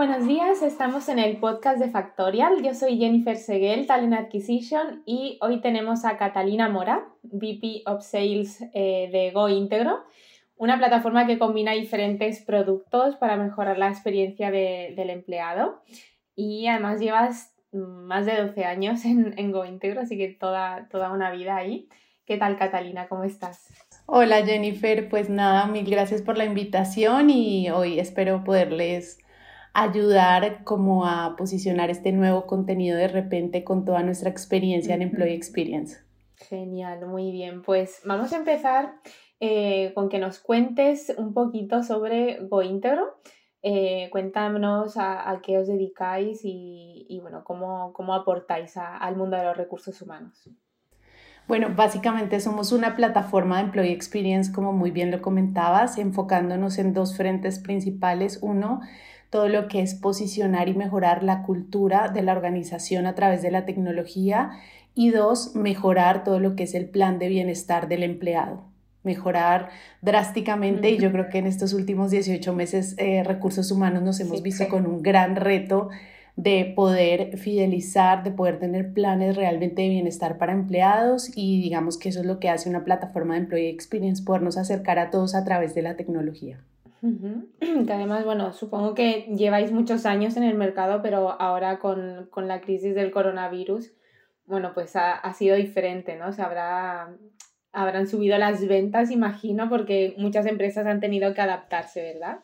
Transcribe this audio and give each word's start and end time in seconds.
buenos 0.00 0.26
días. 0.26 0.62
Estamos 0.62 1.10
en 1.10 1.18
el 1.18 1.36
podcast 1.36 1.78
de 1.78 1.90
Factorial. 1.90 2.62
Yo 2.62 2.72
soy 2.72 2.96
Jennifer 2.96 3.36
Seguel, 3.36 3.86
Talent 3.86 4.14
Acquisition, 4.14 5.02
y 5.04 5.36
hoy 5.42 5.60
tenemos 5.60 6.06
a 6.06 6.16
Catalina 6.16 6.70
Mora, 6.70 7.06
VP 7.22 7.82
of 7.84 8.02
Sales 8.02 8.64
eh, 8.72 9.10
de 9.12 9.30
Go 9.32 9.50
Integro, 9.50 10.02
una 10.56 10.78
plataforma 10.78 11.26
que 11.26 11.38
combina 11.38 11.72
diferentes 11.72 12.40
productos 12.40 13.16
para 13.16 13.36
mejorar 13.36 13.76
la 13.76 13.90
experiencia 13.90 14.50
del 14.50 15.10
empleado. 15.10 15.82
Y 16.34 16.66
además 16.66 16.98
llevas 16.98 17.54
más 17.70 18.24
de 18.24 18.38
12 18.40 18.64
años 18.64 19.04
en, 19.04 19.38
en 19.38 19.52
Go 19.52 19.66
Integro, 19.66 20.00
así 20.00 20.16
que 20.16 20.28
toda, 20.28 20.88
toda 20.90 21.12
una 21.12 21.30
vida 21.30 21.56
ahí. 21.56 21.90
¿Qué 22.24 22.38
tal, 22.38 22.56
Catalina? 22.56 23.06
¿Cómo 23.06 23.24
estás? 23.24 23.66
Hola, 24.06 24.46
Jennifer. 24.46 25.10
Pues 25.10 25.28
nada, 25.28 25.66
mil 25.66 25.84
gracias 25.84 26.22
por 26.22 26.38
la 26.38 26.46
invitación 26.46 27.28
y 27.28 27.68
hoy 27.68 28.00
espero 28.00 28.44
poderles 28.44 29.18
ayudar 29.72 30.64
como 30.64 31.06
a 31.06 31.36
posicionar 31.36 31.90
este 31.90 32.12
nuevo 32.12 32.46
contenido 32.46 32.96
de 32.96 33.08
repente 33.08 33.64
con 33.64 33.84
toda 33.84 34.02
nuestra 34.02 34.30
experiencia 34.30 34.94
en 34.94 35.02
Employee 35.02 35.34
Experience. 35.34 35.98
Genial, 36.36 37.06
muy 37.06 37.30
bien. 37.30 37.62
Pues 37.62 38.00
vamos 38.04 38.32
a 38.32 38.38
empezar 38.38 38.94
eh, 39.38 39.92
con 39.94 40.08
que 40.08 40.18
nos 40.18 40.38
cuentes 40.38 41.12
un 41.16 41.34
poquito 41.34 41.82
sobre 41.82 42.38
GoIntegro. 42.48 43.20
Eh, 43.62 44.08
cuéntanos 44.10 44.96
a, 44.96 45.38
qué 45.42 45.58
os 45.58 45.68
dedicáis 45.68 46.40
y, 46.44 47.18
bueno, 47.20 47.44
cómo, 47.44 47.92
cómo 47.92 48.14
aportáis 48.14 48.76
al 48.76 49.16
mundo 49.16 49.36
de 49.36 49.44
los 49.44 49.56
recursos 49.56 50.00
humanos. 50.00 50.48
Bueno, 51.46 51.68
básicamente 51.74 52.38
somos 52.40 52.72
una 52.72 52.96
plataforma 52.96 53.56
de 53.56 53.64
Employee 53.64 53.92
Experience, 53.92 54.52
como 54.52 54.72
muy 54.72 54.92
bien 54.92 55.10
lo 55.10 55.20
comentabas, 55.20 55.98
enfocándonos 55.98 56.78
en 56.78 56.94
dos 56.94 57.16
frentes 57.16 57.58
principales. 57.58 58.38
Uno, 58.40 58.80
todo 59.30 59.48
lo 59.48 59.68
que 59.68 59.80
es 59.80 59.94
posicionar 59.94 60.68
y 60.68 60.74
mejorar 60.74 61.22
la 61.22 61.42
cultura 61.42 62.08
de 62.08 62.22
la 62.22 62.32
organización 62.32 63.06
a 63.06 63.14
través 63.14 63.42
de 63.42 63.52
la 63.52 63.64
tecnología 63.64 64.50
y 64.94 65.10
dos, 65.10 65.54
mejorar 65.54 66.24
todo 66.24 66.40
lo 66.40 66.56
que 66.56 66.64
es 66.64 66.74
el 66.74 66.88
plan 66.88 67.18
de 67.18 67.28
bienestar 67.28 67.88
del 67.88 68.02
empleado. 68.02 68.64
Mejorar 69.02 69.70
drásticamente 70.02 70.90
y 70.90 70.98
yo 70.98 71.10
creo 71.10 71.28
que 71.30 71.38
en 71.38 71.46
estos 71.46 71.72
últimos 71.72 72.10
18 72.10 72.52
meses 72.52 72.96
eh, 72.98 73.22
recursos 73.24 73.70
humanos 73.70 74.02
nos 74.02 74.20
hemos 74.20 74.42
visto 74.42 74.68
con 74.68 74.84
un 74.84 75.00
gran 75.02 75.36
reto 75.36 75.88
de 76.36 76.72
poder 76.74 77.38
fidelizar, 77.38 78.24
de 78.24 78.30
poder 78.30 78.58
tener 78.58 78.92
planes 78.92 79.36
realmente 79.36 79.82
de 79.82 79.88
bienestar 79.88 80.38
para 80.38 80.52
empleados 80.52 81.30
y 81.34 81.62
digamos 81.62 81.98
que 81.98 82.08
eso 82.08 82.20
es 82.20 82.26
lo 82.26 82.40
que 82.40 82.48
hace 82.48 82.68
una 82.68 82.84
plataforma 82.84 83.34
de 83.34 83.40
Employee 83.40 83.70
Experience, 83.70 84.22
podernos 84.22 84.58
acercar 84.58 84.98
a 84.98 85.10
todos 85.10 85.34
a 85.34 85.44
través 85.44 85.74
de 85.74 85.82
la 85.82 85.96
tecnología. 85.96 86.60
Que 87.86 87.92
además, 87.92 88.24
bueno, 88.24 88.52
supongo 88.52 88.94
que 88.94 89.26
lleváis 89.36 89.72
muchos 89.72 90.06
años 90.06 90.36
en 90.36 90.42
el 90.42 90.56
mercado, 90.56 91.00
pero 91.02 91.40
ahora 91.40 91.78
con, 91.78 92.28
la 92.36 92.60
crisis 92.60 92.94
del 92.94 93.10
coronavirus, 93.10 93.92
bueno, 94.46 94.72
pues 94.74 94.96
ha, 94.96 95.32
sido 95.32 95.56
diferente, 95.56 96.16
¿no? 96.16 96.32
Se 96.32 96.42
habrá, 96.42 97.10
habrán 97.72 98.08
subido 98.08 98.36
las 98.38 98.66
ventas, 98.66 99.10
imagino, 99.10 99.68
porque 99.68 100.14
muchas 100.18 100.46
empresas 100.46 100.86
han 100.86 101.00
tenido 101.00 101.32
que 101.34 101.40
adaptarse, 101.40 102.02
¿verdad? 102.02 102.40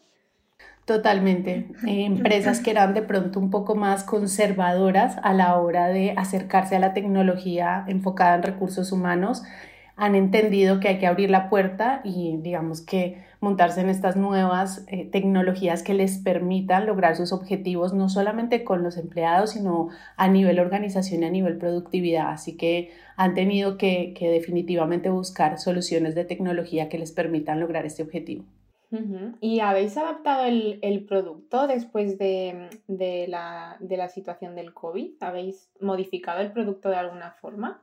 Totalmente. 0.85 1.69
empresas 1.87 2.61
que 2.61 2.71
eran 2.71 2.95
de 2.95 3.03
pronto 3.03 3.41
un 3.41 3.51
poco 3.51 3.75
más 3.75 4.05
conservadoras 4.05 5.19
a 5.23 5.35
la 5.35 5.57
hora 5.59 5.89
de 5.89 6.13
acercarse 6.17 6.77
a 6.77 6.81
la 6.81 6.95
tecnología 6.95 7.85
enfocada 7.89 8.37
en 8.37 8.43
recursos 8.43 8.93
humanos 8.93 9.43
han 9.97 10.15
entendido 10.15 10.79
que 10.79 10.89
hay 10.89 10.99
que 10.99 11.07
abrir 11.07 11.31
la 11.31 11.49
puerta 11.49 12.03
y 12.05 12.37
digamos 12.39 12.83
que 12.83 13.26
montarse 13.41 13.81
en 13.81 13.89
estas 13.89 14.17
nuevas 14.17 14.85
eh, 14.89 15.05
tecnologías 15.05 15.83
que 15.83 15.95
les 15.95 16.19
permitan 16.19 16.87
lograr 16.87 17.17
sus 17.17 17.33
objetivos, 17.33 17.93
no 17.93 18.09
solamente 18.09 18.65
con 18.65 18.83
los 18.83 18.97
empleados, 18.97 19.51
sino 19.51 19.89
a 20.17 20.29
nivel 20.29 20.59
organización 20.59 21.23
y 21.23 21.27
a 21.27 21.31
nivel 21.31 21.59
productividad. 21.59 22.31
Así 22.31 22.57
que 22.57 22.91
han 23.17 23.35
tenido 23.35 23.79
que, 23.79 24.15
definitivamente 24.21 25.11
buscar 25.11 25.59
soluciones 25.59 26.15
de 26.15 26.25
tecnología 26.25 26.89
que 26.89 26.99
les 26.99 27.13
permitan 27.13 27.61
lograr 27.61 27.87
este 27.87 28.03
objetivo. 28.03 28.45
¿Y 29.41 29.61
habéis 29.61 29.97
adaptado 29.99 30.47
el, 30.47 31.05
producto 31.07 31.67
después 31.67 32.19
de, 32.19 32.71
de, 32.87 33.27
la, 33.29 33.77
de 33.81 33.97
la 33.97 34.09
situación 34.09 34.55
del 34.55 34.73
COVID? 34.73 35.11
¿Habéis 35.21 35.71
modificado 35.81 36.41
el 36.41 36.53
producto 36.53 36.89
de 36.89 36.97
alguna 36.97 37.33
forma? 37.33 37.83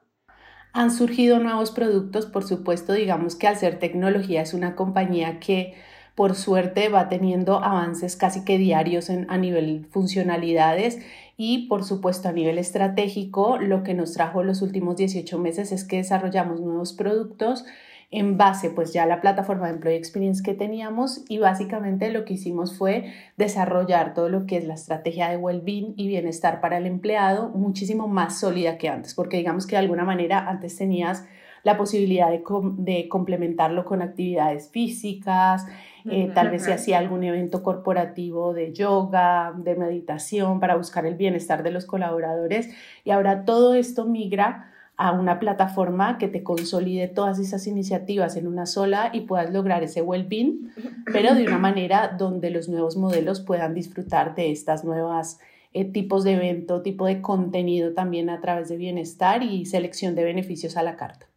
Han 0.73 0.91
surgido 0.91 1.39
nuevos 1.39 1.69
productos, 1.71 2.25
por 2.25 2.43
supuesto, 2.43 2.93
digamos 2.93 3.35
que 3.35 3.47
al 3.47 3.57
ser 3.57 3.77
tecnología 3.77 4.41
es 4.41 4.55
una 4.55 4.75
compañía 4.75 5.39
que 5.39 5.75
por 6.15 6.35
suerte 6.35 6.89
va 6.89 7.09
teniendo 7.09 7.63
avances 7.63 8.15
casi 8.15 8.43
que 8.43 8.57
diarios 8.57 9.09
en, 9.09 9.29
a 9.29 9.37
nivel 9.37 9.85
funcionalidades 9.91 10.99
y 11.37 11.67
por 11.67 11.83
supuesto 11.83 12.29
a 12.29 12.31
nivel 12.31 12.57
estratégico 12.57 13.57
lo 13.57 13.83
que 13.83 13.93
nos 13.93 14.13
trajo 14.13 14.43
los 14.43 14.61
últimos 14.61 14.95
18 14.97 15.39
meses 15.39 15.71
es 15.71 15.83
que 15.83 15.97
desarrollamos 15.97 16.59
nuevos 16.59 16.93
productos 16.93 17.65
en 18.13 18.37
base 18.37 18.69
pues 18.69 18.93
ya 18.93 19.03
a 19.03 19.05
la 19.07 19.21
plataforma 19.21 19.65
de 19.65 19.73
Employee 19.73 19.97
Experience 19.97 20.43
que 20.43 20.53
teníamos 20.53 21.25
y 21.27 21.39
básicamente 21.39 22.11
lo 22.11 22.25
que 22.25 22.35
hicimos 22.35 22.77
fue 22.77 23.11
desarrollar 23.37 24.13
todo 24.13 24.29
lo 24.29 24.45
que 24.45 24.57
es 24.57 24.65
la 24.65 24.75
estrategia 24.75 25.29
de 25.29 25.37
well-being 25.37 25.95
y 25.97 26.07
bienestar 26.07 26.61
para 26.61 26.77
el 26.77 26.85
empleado 26.85 27.49
muchísimo 27.49 28.07
más 28.07 28.39
sólida 28.39 28.77
que 28.77 28.87
antes, 28.87 29.15
porque 29.15 29.37
digamos 29.37 29.65
que 29.65 29.75
de 29.75 29.79
alguna 29.79 30.05
manera 30.05 30.47
antes 30.47 30.77
tenías 30.77 31.25
la 31.63 31.75
posibilidad 31.75 32.29
de, 32.29 32.43
de 32.77 33.07
complementarlo 33.09 33.83
con 33.83 34.01
actividades 34.01 34.69
físicas, 34.69 35.65
eh, 36.05 36.29
tal 36.35 36.49
vez 36.49 36.65
se 36.65 36.73
hacía 36.73 36.99
algún 36.99 37.23
evento 37.23 37.63
corporativo 37.63 38.53
de 38.53 38.73
yoga, 38.73 39.53
de 39.55 39.75
meditación 39.75 40.59
para 40.59 40.75
buscar 40.75 41.05
el 41.05 41.15
bienestar 41.15 41.63
de 41.63 41.71
los 41.71 41.85
colaboradores. 41.85 42.69
Y 43.05 43.11
ahora 43.11 43.45
todo 43.45 43.73
esto 43.73 44.05
migra 44.05 44.72
a 44.95 45.11
una 45.11 45.39
plataforma 45.39 46.17
que 46.17 46.27
te 46.27 46.43
consolide 46.43 47.07
todas 47.07 47.39
esas 47.39 47.65
iniciativas 47.65 48.35
en 48.35 48.47
una 48.47 48.65
sola 48.65 49.09
y 49.11 49.21
puedas 49.21 49.51
lograr 49.51 49.83
ese 49.83 50.01
well-being, 50.01 50.71
pero 51.11 51.33
de 51.33 51.43
una 51.43 51.57
manera 51.57 52.15
donde 52.17 52.51
los 52.51 52.69
nuevos 52.69 52.95
modelos 52.95 53.41
puedan 53.41 53.73
disfrutar 53.73 54.35
de 54.35 54.51
estas 54.51 54.83
nuevas 54.83 55.39
eh, 55.73 55.85
tipos 55.85 56.23
de 56.23 56.33
evento, 56.33 56.83
tipo 56.83 57.07
de 57.07 57.21
contenido 57.21 57.93
también 57.93 58.29
a 58.29 58.39
través 58.39 58.69
de 58.69 58.77
bienestar 58.77 59.41
y 59.41 59.65
selección 59.65 60.13
de 60.13 60.23
beneficios 60.23 60.77
a 60.77 60.83
la 60.83 60.95
carta. 60.95 61.27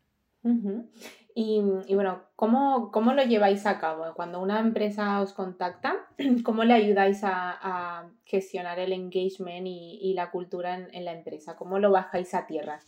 y, 1.34 1.61
bueno, 1.95 2.22
¿cómo, 2.37 2.91
¿cómo, 2.93 3.15
lo 3.15 3.25
lleváis 3.25 3.66
a 3.66 3.78
cabo? 3.78 4.05
Cuando 4.15 4.41
una 4.41 4.61
empresa 4.61 5.21
os 5.22 5.33
contacta, 5.33 5.97
¿cómo 6.45 6.65
le 6.65 6.75
ayudáis 6.75 7.21
a, 7.22 8.11
gestionar 8.25 8.78
el 8.78 8.93
engagement 8.93 9.66
y, 9.66 10.12
la 10.15 10.31
cultura 10.31 10.75
en, 10.77 10.95
en, 10.95 11.06
la 11.06 11.12
empresa? 11.12 11.56
¿Cómo 11.56 11.78
lo 11.78 11.91
bajáis 11.91 12.34
a 12.34 12.47
tierra? 12.47 12.81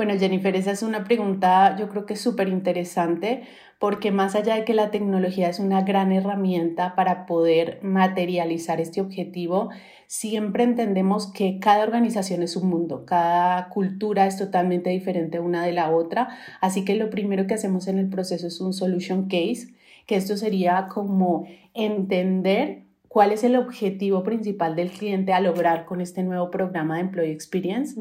Bueno, 0.00 0.18
Jennifer, 0.18 0.56
esa 0.56 0.70
es 0.70 0.82
una 0.82 1.04
pregunta 1.04 1.76
yo 1.78 1.90
creo 1.90 2.06
que 2.06 2.16
súper 2.16 2.48
interesante 2.48 3.42
porque 3.78 4.10
más 4.10 4.34
allá 4.34 4.54
de 4.54 4.64
que 4.64 4.72
la 4.72 4.90
tecnología 4.90 5.50
es 5.50 5.58
una 5.58 5.82
gran 5.82 6.10
herramienta 6.10 6.94
para 6.94 7.26
poder 7.26 7.80
materializar 7.82 8.80
este 8.80 9.02
objetivo, 9.02 9.68
siempre 10.06 10.64
entendemos 10.64 11.30
que 11.30 11.58
cada 11.60 11.84
organización 11.84 12.42
es 12.42 12.56
un 12.56 12.70
mundo, 12.70 13.04
cada 13.04 13.68
cultura 13.68 14.26
es 14.26 14.38
totalmente 14.38 14.88
diferente 14.88 15.38
una 15.38 15.66
de 15.66 15.72
la 15.72 15.90
otra, 15.90 16.30
así 16.62 16.82
que 16.82 16.94
lo 16.94 17.10
primero 17.10 17.46
que 17.46 17.52
hacemos 17.52 17.86
en 17.86 17.98
el 17.98 18.08
proceso 18.08 18.46
es 18.46 18.58
un 18.62 18.72
solution 18.72 19.24
case, 19.28 19.74
que 20.06 20.16
esto 20.16 20.38
sería 20.38 20.88
como 20.88 21.46
entender 21.74 22.84
cuál 23.10 23.32
es 23.32 23.42
el 23.42 23.56
objetivo 23.56 24.22
principal 24.22 24.76
del 24.76 24.92
cliente 24.92 25.32
a 25.32 25.40
lograr 25.40 25.84
con 25.84 26.00
este 26.00 26.22
nuevo 26.22 26.48
programa 26.48 26.94
de 26.94 27.00
Employee 27.00 27.32
Experience 27.32 28.00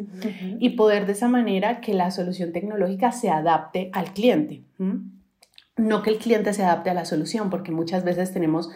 y 0.59 0.69
poder 0.69 1.07
de 1.07 1.13
esa 1.13 1.27
manera 1.27 1.81
que 1.81 1.95
la 1.95 2.11
solución 2.11 2.51
tecnológica 2.51 3.11
se 3.11 3.31
adapte 3.31 3.89
al 3.91 4.13
cliente. 4.13 4.61
No 5.77 6.03
que 6.03 6.11
el 6.11 6.19
cliente 6.19 6.53
se 6.53 6.63
adapte 6.63 6.91
a 6.91 6.93
la 6.93 7.05
solución, 7.05 7.49
porque 7.49 7.71
muchas 7.71 8.03
veces 8.03 8.31
tenemos 8.33 8.69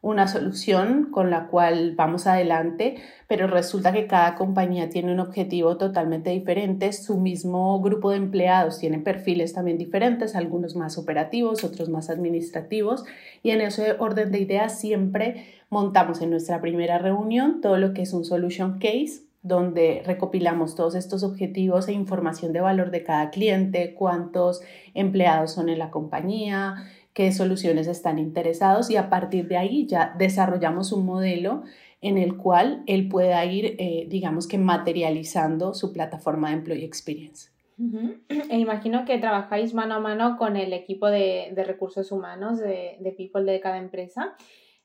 una 0.00 0.28
solución 0.28 1.08
con 1.10 1.30
la 1.30 1.48
cual 1.48 1.94
vamos 1.96 2.26
adelante, 2.26 2.96
pero 3.26 3.46
resulta 3.46 3.92
que 3.92 4.06
cada 4.06 4.36
compañía 4.36 4.90
tiene 4.90 5.12
un 5.12 5.20
objetivo 5.20 5.76
totalmente 5.76 6.30
diferente, 6.30 6.92
su 6.92 7.18
mismo 7.18 7.80
grupo 7.80 8.10
de 8.10 8.18
empleados 8.18 8.78
tiene 8.78 8.98
perfiles 9.00 9.52
también 9.52 9.78
diferentes, 9.78 10.36
algunos 10.36 10.76
más 10.76 10.98
operativos, 10.98 11.64
otros 11.64 11.88
más 11.88 12.10
administrativos, 12.10 13.04
y 13.42 13.50
en 13.50 13.60
ese 13.60 13.96
orden 13.98 14.30
de 14.30 14.40
ideas 14.40 14.78
siempre 14.78 15.46
montamos 15.70 16.22
en 16.22 16.30
nuestra 16.30 16.60
primera 16.60 16.98
reunión 16.98 17.60
todo 17.60 17.76
lo 17.76 17.92
que 17.92 18.02
es 18.02 18.12
un 18.12 18.24
solution 18.24 18.78
case 18.78 19.28
donde 19.42 20.02
recopilamos 20.04 20.74
todos 20.74 20.94
estos 20.94 21.22
objetivos 21.22 21.88
e 21.88 21.92
información 21.92 22.52
de 22.52 22.60
valor 22.60 22.90
de 22.90 23.04
cada 23.04 23.30
cliente, 23.30 23.94
cuántos 23.94 24.60
empleados 24.94 25.52
son 25.52 25.68
en 25.68 25.78
la 25.78 25.90
compañía, 25.90 26.74
qué 27.18 27.32
soluciones 27.32 27.88
están 27.88 28.20
interesados 28.20 28.90
y 28.90 28.96
a 28.96 29.10
partir 29.10 29.48
de 29.48 29.56
ahí 29.56 29.88
ya 29.88 30.14
desarrollamos 30.16 30.92
un 30.92 31.04
modelo 31.04 31.64
en 32.00 32.16
el 32.16 32.36
cual 32.36 32.84
él 32.86 33.08
pueda 33.08 33.44
ir, 33.44 33.74
eh, 33.80 34.06
digamos 34.08 34.46
que 34.46 34.56
materializando 34.56 35.74
su 35.74 35.92
plataforma 35.92 36.50
de 36.50 36.54
Employee 36.58 36.84
Experience. 36.84 37.50
E 38.50 38.58
imagino 38.58 39.04
que 39.04 39.18
trabajáis 39.18 39.74
mano 39.74 39.96
a 39.96 39.98
mano 39.98 40.36
con 40.38 40.56
el 40.56 40.72
equipo 40.72 41.08
de, 41.08 41.52
recursos 41.66 42.12
humanos, 42.12 42.60
de, 42.60 42.98
de, 43.00 43.10
people 43.10 43.50
de 43.50 43.58
cada 43.58 43.78
empresa. 43.78 44.36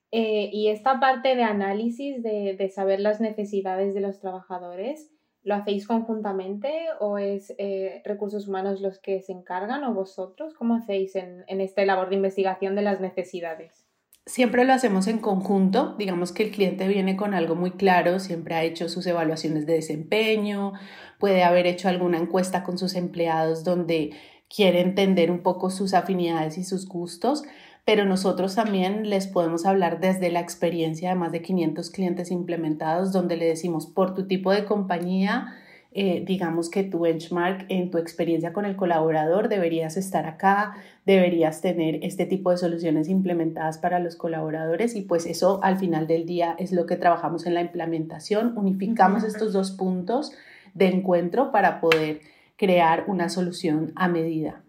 Eh, 0.09 0.49
y 0.51 0.69
esta 0.69 0.99
parte 0.99 1.35
de 1.35 1.43
análisis, 1.43 2.23
de, 2.23 2.71
saber 2.73 2.99
las 2.99 3.21
necesidades 3.21 3.93
de 3.93 4.01
los 4.01 4.19
trabajadores, 4.19 5.12
¿lo 5.43 5.55
hacéis 5.55 5.87
conjuntamente 5.87 6.71
o 6.99 7.17
es 7.17 7.53
eh, 7.57 8.01
recursos 8.05 8.47
humanos 8.47 8.81
los 8.81 8.99
que 8.99 9.21
se 9.21 9.31
encargan 9.31 9.83
o 9.83 9.93
vosotros? 9.93 10.53
¿Cómo 10.53 10.75
hacéis 10.75 11.15
en, 11.15 11.43
en 11.47 11.61
esta 11.61 11.85
labor 11.85 12.09
de 12.09 12.15
investigación 12.15 12.75
de 12.75 12.81
las 12.81 13.01
necesidades? 13.01 13.85
Siempre 14.25 14.63
lo 14.63 14.71
hacemos 14.71 15.07
en 15.07 15.17
conjunto, 15.17 15.95
digamos 15.97 16.31
que 16.31 16.43
el 16.43 16.51
cliente 16.51 16.87
viene 16.87 17.17
con 17.17 17.33
algo 17.33 17.55
muy 17.55 17.71
claro, 17.71 18.19
siempre 18.19 18.55
ha 18.55 18.63
hecho 18.63 18.87
sus 18.87 19.05
evaluaciones 19.05 19.65
de 19.65 19.73
desempeño, 19.73 20.71
puede 21.19 21.43
haber 21.43 21.67
hecho 21.67 21.89
alguna 21.89 22.19
encuesta 22.19 22.63
con 22.63 22.77
sus 22.77 22.95
empleados 22.95 23.65
donde 23.65 24.11
quiere 24.47 24.79
entender 24.79 25.29
un 25.29 25.43
poco 25.43 25.69
sus 25.69 25.93
afinidades 25.93 26.57
y 26.57 26.63
sus 26.63 26.87
gustos, 26.87 27.43
pero 27.85 28.05
nosotros 28.05 28.55
también 28.55 29.09
les 29.09 29.27
podemos 29.27 29.65
hablar 29.65 29.99
desde 29.99 30.31
la 30.31 30.39
experiencia 30.39 31.09
de 31.09 31.15
más 31.15 31.31
de 31.31 31.41
500 31.41 31.89
clientes 31.89 32.31
implementados 32.31 33.11
donde 33.11 33.35
le 33.35 33.45
decimos 33.45 33.87
por 33.87 34.13
tu 34.13 34.25
tipo 34.25 34.51
de 34.51 34.65
compañía, 34.65 35.53
eh, 35.95 36.23
digamos 36.25 36.71
que 36.71 36.83
tu 36.83 37.01
benchmark 37.01 37.65
en 37.69 37.91
tu 37.91 37.99
experiencia 37.99 38.51
con 38.51 38.65
el 38.65 38.75
colaborador 38.75 39.47
deberías 39.47 39.95
estar 39.95 40.25
acá, 40.25 40.75
deberías 41.05 41.61
tener 41.61 41.99
este 42.03 42.25
tipo 42.25 42.49
de 42.49 42.57
soluciones 42.57 43.09
implementadas 43.09 43.77
para 43.77 43.99
los 43.99 44.15
colaboradores 44.15 44.95
y 44.95 45.01
pues 45.01 45.27
eso 45.27 45.59
al 45.61 45.77
final 45.77 46.07
del 46.07 46.25
día 46.25 46.55
es 46.57 46.71
lo 46.71 46.87
que 46.87 46.95
trabajamos 46.95 47.45
en 47.45 47.53
la 47.53 47.61
implementación, 47.61 48.57
unificamos 48.57 49.23
estos 49.23 49.53
dos 49.53 49.71
puntos 49.71 50.31
de 50.73 50.87
encuentro 50.87 51.51
para 51.51 51.79
poder 51.79 52.21
crear 52.55 53.03
una 53.07 53.29
solución 53.29 53.91
a 53.95 54.07
medida. 54.07 54.63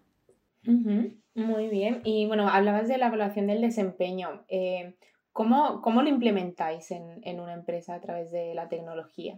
Muy 1.35 1.67
bien, 1.67 2.01
y 2.05 2.25
bueno, 2.25 2.47
hablabas 2.47 2.87
de 2.87 2.97
la 2.97 3.07
evaluación 3.07 3.47
del 3.47 3.61
desempeño. 3.61 4.45
Eh, 4.47 4.95
¿cómo, 5.35 5.81
lo 5.83 6.07
implementáis 6.07 6.91
en, 6.91 7.19
en 7.23 7.41
una 7.41 7.53
empresa 7.53 7.93
a 7.93 7.99
través 7.99 8.31
de 8.31 8.55
la 8.55 8.69
tecnología? 8.69 9.37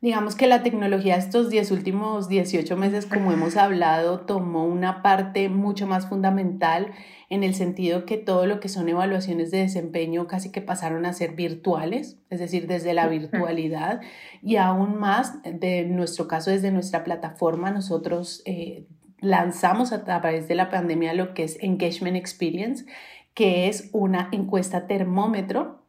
Digamos 0.00 0.36
que 0.36 0.46
la 0.46 0.62
tecnología 0.62 1.16
estos 1.16 1.50
10 1.50 1.72
últimos 1.72 2.28
18 2.28 2.76
meses, 2.76 3.06
como 3.06 3.32
hemos 3.32 3.56
hablado, 3.56 4.20
tomó 4.20 4.64
una 4.64 5.02
parte 5.02 5.48
mucho 5.48 5.88
más 5.88 6.06
fundamental 6.06 6.92
en 7.30 7.42
el 7.42 7.54
sentido 7.54 8.04
que 8.04 8.16
todo 8.16 8.46
lo 8.46 8.60
que 8.60 8.68
son 8.68 8.88
evaluaciones 8.88 9.50
de 9.50 9.58
desempeño 9.58 10.28
casi 10.28 10.52
que 10.52 10.60
pasaron 10.60 11.04
a 11.06 11.14
ser 11.14 11.34
virtuales, 11.34 12.20
es 12.30 12.38
decir, 12.38 12.68
desde 12.68 12.94
la 12.94 13.08
virtualidad 13.08 14.02
y 14.42 14.56
aún 14.56 14.96
más, 14.98 15.42
de 15.42 15.84
nuestro 15.86 16.28
caso, 16.28 16.50
desde 16.50 16.70
nuestra 16.70 17.02
plataforma, 17.02 17.72
nosotros 17.72 18.42
eh, 18.44 18.86
lanzamos 19.20 19.92
a 19.92 20.04
través 20.04 20.48
de 20.48 20.54
la 20.54 20.70
pandemia 20.70 21.14
lo 21.14 21.34
que 21.34 21.44
es 21.44 21.58
Engagement 21.62 22.16
Experience, 22.16 22.84
que 23.34 23.68
es 23.68 23.90
una 23.92 24.28
encuesta 24.32 24.86
termómetro, 24.86 25.82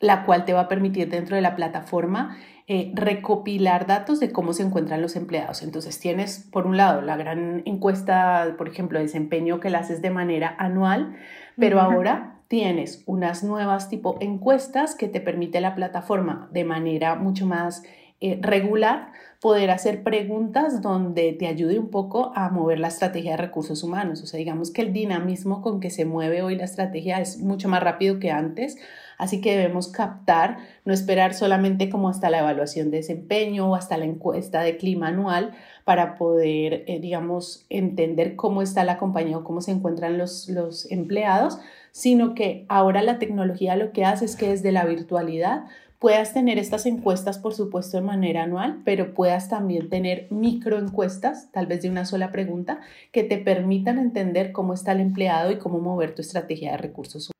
la 0.00 0.24
cual 0.24 0.44
te 0.44 0.52
va 0.52 0.62
a 0.62 0.68
permitir 0.68 1.08
dentro 1.08 1.36
de 1.36 1.42
la 1.42 1.56
plataforma 1.56 2.36
eh, 2.68 2.90
recopilar 2.94 3.86
datos 3.86 4.18
de 4.18 4.32
cómo 4.32 4.52
se 4.52 4.62
encuentran 4.62 5.00
los 5.00 5.14
empleados. 5.14 5.62
Entonces 5.62 6.00
tienes, 6.00 6.48
por 6.50 6.66
un 6.66 6.76
lado, 6.76 7.00
la 7.00 7.16
gran 7.16 7.62
encuesta, 7.64 8.54
por 8.58 8.68
ejemplo, 8.68 8.98
de 8.98 9.04
desempeño 9.04 9.60
que 9.60 9.70
la 9.70 9.78
haces 9.78 10.02
de 10.02 10.10
manera 10.10 10.54
anual, 10.58 11.16
pero 11.56 11.80
ahora 11.80 12.40
tienes 12.48 13.02
unas 13.06 13.42
nuevas 13.42 13.88
tipo 13.88 14.16
encuestas 14.20 14.94
que 14.94 15.08
te 15.08 15.20
permite 15.20 15.60
la 15.60 15.74
plataforma 15.74 16.48
de 16.52 16.64
manera 16.64 17.14
mucho 17.14 17.46
más 17.46 17.82
eh, 18.20 18.38
regular 18.40 19.12
poder 19.40 19.70
hacer 19.70 20.02
preguntas 20.02 20.80
donde 20.80 21.32
te 21.32 21.46
ayude 21.46 21.78
un 21.78 21.90
poco 21.90 22.32
a 22.34 22.48
mover 22.48 22.80
la 22.80 22.88
estrategia 22.88 23.32
de 23.32 23.36
recursos 23.36 23.82
humanos. 23.82 24.22
O 24.22 24.26
sea, 24.26 24.38
digamos 24.38 24.70
que 24.70 24.82
el 24.82 24.92
dinamismo 24.92 25.62
con 25.62 25.80
que 25.80 25.90
se 25.90 26.04
mueve 26.04 26.42
hoy 26.42 26.56
la 26.56 26.64
estrategia 26.64 27.20
es 27.20 27.38
mucho 27.38 27.68
más 27.68 27.82
rápido 27.82 28.18
que 28.18 28.30
antes 28.30 28.78
Así 29.18 29.40
que 29.40 29.56
debemos 29.56 29.88
captar, 29.88 30.58
no 30.84 30.92
esperar 30.92 31.34
solamente 31.34 31.88
como 31.88 32.08
hasta 32.08 32.30
la 32.30 32.40
evaluación 32.40 32.90
de 32.90 32.98
desempeño 32.98 33.70
o 33.70 33.74
hasta 33.74 33.96
la 33.96 34.04
encuesta 34.04 34.60
de 34.60 34.76
clima 34.76 35.08
anual 35.08 35.52
para 35.84 36.16
poder, 36.16 36.84
eh, 36.86 37.00
digamos, 37.00 37.64
entender 37.70 38.36
cómo 38.36 38.60
está 38.60 38.84
la 38.84 38.98
compañía 38.98 39.38
o 39.38 39.44
cómo 39.44 39.60
se 39.60 39.70
encuentran 39.70 40.18
los, 40.18 40.48
los 40.48 40.90
empleados, 40.90 41.58
sino 41.92 42.34
que 42.34 42.66
ahora 42.68 43.02
la 43.02 43.18
tecnología 43.18 43.76
lo 43.76 43.92
que 43.92 44.04
hace 44.04 44.26
es 44.26 44.36
que 44.36 44.50
desde 44.50 44.72
la 44.72 44.84
virtualidad 44.84 45.64
puedas 45.98 46.34
tener 46.34 46.58
estas 46.58 46.86
encuestas, 46.86 47.38
por 47.38 47.54
supuesto, 47.54 47.96
de 47.96 48.02
manera 48.02 48.42
anual, 48.42 48.82
pero 48.84 49.14
puedas 49.14 49.48
también 49.48 49.88
tener 49.88 50.28
microencuestas, 50.30 51.50
tal 51.52 51.66
vez 51.66 51.82
de 51.82 51.90
una 51.90 52.04
sola 52.04 52.32
pregunta, 52.32 52.80
que 53.12 53.22
te 53.22 53.38
permitan 53.38 53.98
entender 53.98 54.52
cómo 54.52 54.74
está 54.74 54.92
el 54.92 55.00
empleado 55.00 55.50
y 55.50 55.58
cómo 55.58 55.78
mover 55.78 56.14
tu 56.14 56.22
estrategia 56.22 56.72
de 56.72 56.78
recursos 56.78 57.30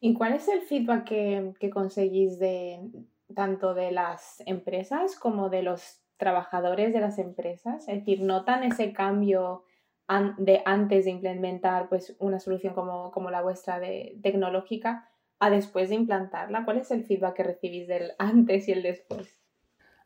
¿Y 0.00 0.14
cuál 0.14 0.34
es 0.34 0.46
el 0.46 0.60
feedback 0.62 1.04
que, 1.04 1.70
conseguís 1.70 2.38
de 2.38 2.80
tanto 3.34 3.74
de 3.74 3.90
las 3.90 4.42
empresas 4.46 5.16
como 5.16 5.50
de 5.50 5.62
los 5.62 6.00
trabajadores 6.18 6.92
de 6.92 7.00
las 7.00 7.18
empresas? 7.18 7.88
Es 7.88 7.96
decir, 7.98 8.22
¿notan 8.22 8.62
ese 8.62 8.92
cambio 8.92 9.64
de 10.38 10.62
antes 10.64 11.04
de 11.04 11.10
implementar 11.10 11.88
pues, 11.88 12.16
una 12.20 12.38
solución 12.38 12.74
como, 12.74 13.10
como 13.10 13.30
la 13.30 13.42
vuestra 13.42 13.80
de 13.80 14.18
tecnológica 14.22 15.07
a 15.40 15.50
después 15.50 15.88
de 15.88 15.96
implantarla? 15.96 16.64
¿Cuál 16.64 16.78
es 16.78 16.90
el 16.90 17.04
feedback 17.04 17.36
que 17.36 17.42
recibís 17.42 17.88
del 17.88 18.12
antes 18.18 18.68
y 18.68 18.72
el 18.72 18.82
después? 18.82 19.38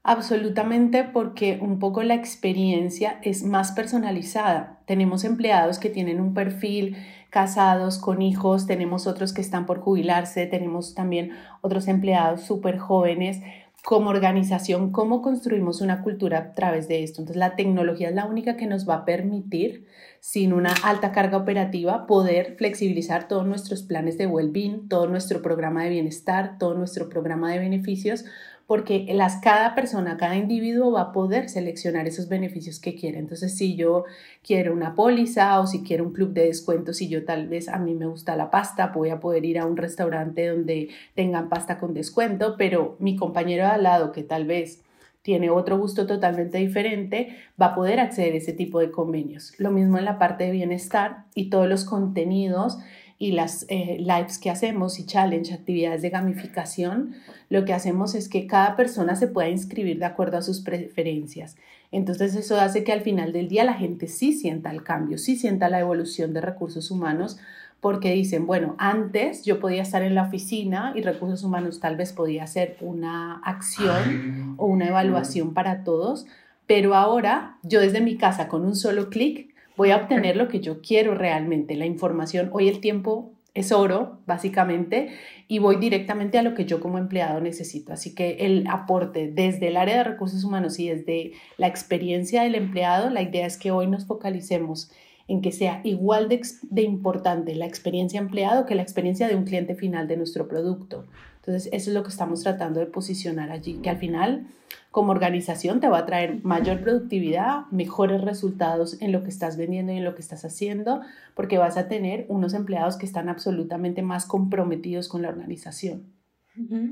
Absolutamente 0.05 1.05
porque 1.05 1.61
un 1.63 1.79
poco 1.79 2.03
la 2.03 2.15
experiencia 2.15 3.21
es 3.23 3.45
más 3.45 3.71
personalizada. 3.71 4.81
Tenemos 4.85 5.23
empleados 5.23 5.79
que 5.79 5.91
tienen 5.91 6.21
un 6.21 6.35
perfil 6.35 6.97
casados 7.31 7.99
con 7.99 8.21
hijos, 8.21 8.67
tenemos 8.67 9.07
otros 9.07 9.33
que 9.33 9.41
están 9.41 9.65
por 9.65 9.79
jubilarse, 9.81 10.47
tenemos 10.47 10.97
también 10.97 11.31
otros 11.61 11.87
empleados 11.87 12.43
súper 12.43 12.79
jóvenes. 12.79 13.41
Como 13.85 14.11
organización, 14.11 14.93
¿cómo 14.93 15.23
construimos 15.23 15.81
una 15.81 16.03
cultura 16.03 16.39
a 16.39 16.53
través 16.53 16.87
de 16.87 17.03
esto? 17.03 17.21
Entonces, 17.21 17.41
la 17.41 17.57
tecnología 17.57 18.11
es 18.11 18.15
la 18.15 18.27
única 18.27 18.57
que 18.57 18.67
nos 18.67 18.89
va 18.89 18.95
a 18.95 19.05
permitir, 19.05 19.87
sin 20.21 20.53
una 20.53 20.73
alta 20.85 21.11
carga 21.11 21.37
operativa, 21.37 22.07
poder 22.07 22.55
flexibilizar 22.57 23.27
todos 23.27 23.45
nuestros 23.45 23.83
planes 23.83 24.17
de 24.19 24.29
well-being, 24.29 24.89
todo 24.89 25.09
nuestro 25.09 25.43
programa 25.43 25.83
de 25.83 25.91
bienestar, 25.91 26.59
todo 26.59 26.75
nuestro 26.75 27.09
programa 27.09 27.51
de 27.51 27.59
beneficios, 27.59 28.25
porque 28.73 29.07
las, 29.13 29.37
cada 29.37 29.75
persona, 29.75 30.17
cada 30.17 30.35
individuo 30.35 30.93
va 30.93 31.03
a 31.03 31.13
poder 31.13 31.51
seleccionar 31.51 32.09
esos 32.09 32.31
beneficios 32.31 32.81
que 32.81 32.95
quiere. 32.95 33.19
Entonces, 33.19 33.55
si 33.55 33.77
yo 33.77 34.07
quiero 34.43 34.73
una 34.73 34.95
póliza 34.95 35.61
o 35.61 35.67
si 35.67 35.83
quiero 35.83 36.05
un 36.05 36.15
club 36.15 36.33
de 36.33 36.47
descuento, 36.47 36.95
si 36.95 37.07
yo 37.07 37.27
tal 37.27 37.49
vez 37.49 37.69
a 37.69 37.77
mí 37.77 37.95
me 37.95 38.07
gusta 38.07 38.35
la 38.35 38.51
pasta, 38.51 38.87
voy 38.87 39.11
a 39.11 39.21
poder 39.21 39.45
ir 39.45 39.59
a 39.59 39.67
un 39.67 39.77
restaurante 39.77 40.47
donde 40.47 40.89
tengan 41.15 41.51
pasta 41.51 41.77
con 41.79 41.93
descuento, 41.93 42.55
pero 42.57 42.97
mi 42.99 43.15
compañero 43.15 43.65
de 43.65 43.73
al 43.73 43.83
lado 43.83 44.11
que 44.11 44.23
tal 44.23 44.47
vez 44.47 44.81
tiene 45.21 45.51
otro 45.51 45.77
gusto 45.77 46.07
totalmente 46.07 46.57
diferente, 46.57 47.37
va 47.61 47.67
a 47.67 47.75
poder 47.75 48.01
acceder 48.01 48.33
a 48.33 48.39
ese 48.39 48.55
tipo 48.55 48.81
de 48.81 48.91
convenios. 48.91 49.53
Lo 49.59 49.71
mismo 49.71 49.99
en 49.99 50.07
la 50.07 50.19
parte 50.19 50.45
de 50.45 50.51
bienestar 50.51 51.25
y 51.35 51.51
todos 51.51 51.69
los 51.69 51.85
contenidos 51.85 52.79
y 53.23 53.31
las 53.31 53.67
eh, 53.69 53.99
lives 54.01 54.41
que 54.41 54.51
hacemos 54.51 54.99
y 54.99 55.07
challenge, 55.07 55.55
actividades 55.55 56.03
de 56.03 56.11
gamificación, 56.11 57.15
lo 57.51 57.65
que 57.65 57.73
hacemos 57.73 58.17
es 58.17 58.29
que 58.29 58.49
cada 58.49 58.75
persona 58.75 59.15
se 59.15 59.29
pueda 59.29 59.49
inscribir 59.49 60.01
de 60.01 60.07
acuerdo 60.07 60.39
a 60.39 60.43
sus 60.43 60.61
preferencias. 60.61 61.55
Entonces 61.93 62.35
eso 62.35 62.61
hace 62.61 62.83
que 62.83 62.91
al 62.91 63.03
final 63.03 63.33
del 63.33 63.49
día 63.49 63.63
la 63.63 63.75
gente 63.75 64.09
sí 64.09 64.33
sienta 64.33 64.73
el 64.73 64.83
cambio, 64.83 65.19
sí 65.19 65.37
sienta 65.37 65.69
la 65.69 65.79
evolución 65.79 66.35
de 66.35 66.41
recursos 66.41 66.91
humanos, 66.91 67.39
porque 67.81 68.11
dicen, 68.11 68.45
bueno, 68.45 68.75
antes 68.79 69.45
yo 69.45 69.61
podía 69.61 69.83
estar 69.83 70.03
en 70.03 70.17
la 70.17 70.25
oficina 70.25 70.93
y 70.97 71.03
recursos 71.03 71.45
humanos 71.45 71.79
tal 71.79 71.95
vez 71.95 72.13
podía 72.13 72.43
hacer 72.43 72.77
una 72.81 73.41
acción 73.45 74.57
o 74.57 74.67
una 74.67 74.89
evaluación 74.89 75.55
para 75.55 75.85
todos, 75.85 76.27
pero 76.67 76.97
ahora 76.97 77.59
yo 77.63 77.81
desde 77.81 78.01
mi 78.01 78.17
casa 78.17 78.49
con 78.49 78.65
un 78.65 78.75
solo 78.75 79.11
clic 79.11 79.52
voy 79.83 79.91
a 79.91 79.97
obtener 79.97 80.37
lo 80.37 80.47
que 80.47 80.61
yo 80.61 80.81
quiero 80.81 81.17
realmente, 81.17 81.75
la 81.75 81.87
información. 81.87 82.51
Hoy 82.53 82.69
el 82.69 82.79
tiempo 82.79 83.33
es 83.53 83.73
oro, 83.73 84.21
básicamente, 84.27 85.09
y 85.49 85.59
voy 85.59 85.75
directamente 85.75 86.39
a 86.39 86.45
lo 86.45 86.55
que 86.55 86.67
yo 86.67 86.79
como 86.79 86.99
empleado 86.99 87.41
necesito. 87.41 87.93
Así 87.93 88.15
que 88.15 88.47
el 88.47 88.65
aporte 88.69 89.33
desde 89.35 89.67
el 89.67 89.77
área 89.77 89.97
de 89.97 90.05
recursos 90.05 90.45
humanos 90.45 90.79
y 90.79 90.89
desde 90.89 91.33
la 91.57 91.67
experiencia 91.67 92.45
del 92.45 92.55
empleado, 92.55 93.11
la 93.11 93.23
idea 93.23 93.45
es 93.45 93.57
que 93.57 93.73
hoy 93.73 93.89
nos 93.89 94.07
focalicemos 94.07 94.93
en 95.27 95.43
que 95.43 95.51
sea 95.51 95.81
igual 95.83 96.29
de, 96.29 96.83
importante 96.83 97.57
la 97.57 97.67
experiencia 97.67 98.21
empleado 98.21 98.67
que 98.67 98.77
la 98.77 98.83
experiencia 98.83 99.27
de 99.27 99.35
un 99.35 99.43
cliente 99.43 99.75
final 99.75 100.07
de 100.07 100.17
nuestro 100.17 100.47
producto. 100.47 101.07
Entonces, 101.41 101.69
eso 101.73 101.91
es 101.91 101.95
lo 101.95 102.05
que 102.05 102.11
estamos 102.11 102.45
tratando 102.45 102.79
de 102.79 102.87
posicionar 102.87 103.51
allí, 103.51 103.81
que 103.83 103.91
al 103.91 103.99
final 103.99 104.47
como 104.93 105.11
organización 105.13 105.81
te 105.81 105.89
va 105.89 105.99
a 105.99 106.07
traer 106.07 106.45
mayor 106.45 106.83
productividad, 106.83 107.65
mejores 107.71 108.21
resultados 108.21 109.01
en 109.01 109.11
lo 109.11 109.23
que 109.25 109.31
estás 109.31 109.57
vendiendo 109.57 109.91
y 109.91 109.97
en 109.97 110.05
lo 110.05 110.15
que 110.15 110.21
estás 110.21 110.45
haciendo, 110.45 111.01
porque 111.35 111.57
vas 111.57 111.79
a 111.79 111.89
tener 111.89 112.27
unos 112.29 112.53
empleados 112.53 112.99
que 112.99 113.07
están 113.07 113.31
absolutamente 113.31 114.03
más 114.03 114.27
comprometidos 114.27 115.09
con 115.09 115.23
la 115.23 115.31
organización. 115.31 116.13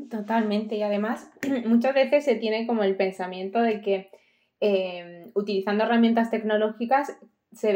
Totalmente. 0.09 0.77
Y 0.77 0.83
además, 0.83 1.31
muchas 1.67 1.95
veces 1.95 2.25
se 2.25 2.37
tiene 2.37 2.67
como 2.67 2.83
el 2.85 2.97
pensamiento 2.97 3.61
de 3.61 3.83
que 3.83 4.11
em, 4.61 5.31
utilizando 5.35 5.85
herramientas 5.85 6.31
tecnológicas 6.31 7.19
se 7.53 7.73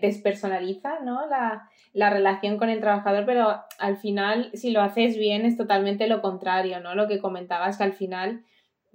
despersonaliza 0.00 1.00
¿no? 1.00 1.26
la, 1.26 1.68
la, 1.92 2.10
relación 2.10 2.56
con 2.56 2.68
el 2.68 2.78
trabajador, 2.78 3.26
pero 3.26 3.62
al 3.80 3.96
final, 3.96 4.50
si 4.54 4.70
lo 4.70 4.80
haces 4.80 5.18
bien, 5.18 5.44
es 5.44 5.56
totalmente 5.56 6.06
lo 6.06 6.22
contrario, 6.22 6.78
¿no? 6.78 6.94
Lo 6.94 7.08
que 7.08 7.18
comentabas, 7.18 7.78
que 7.78 7.84
al 7.84 7.94
final 7.94 8.44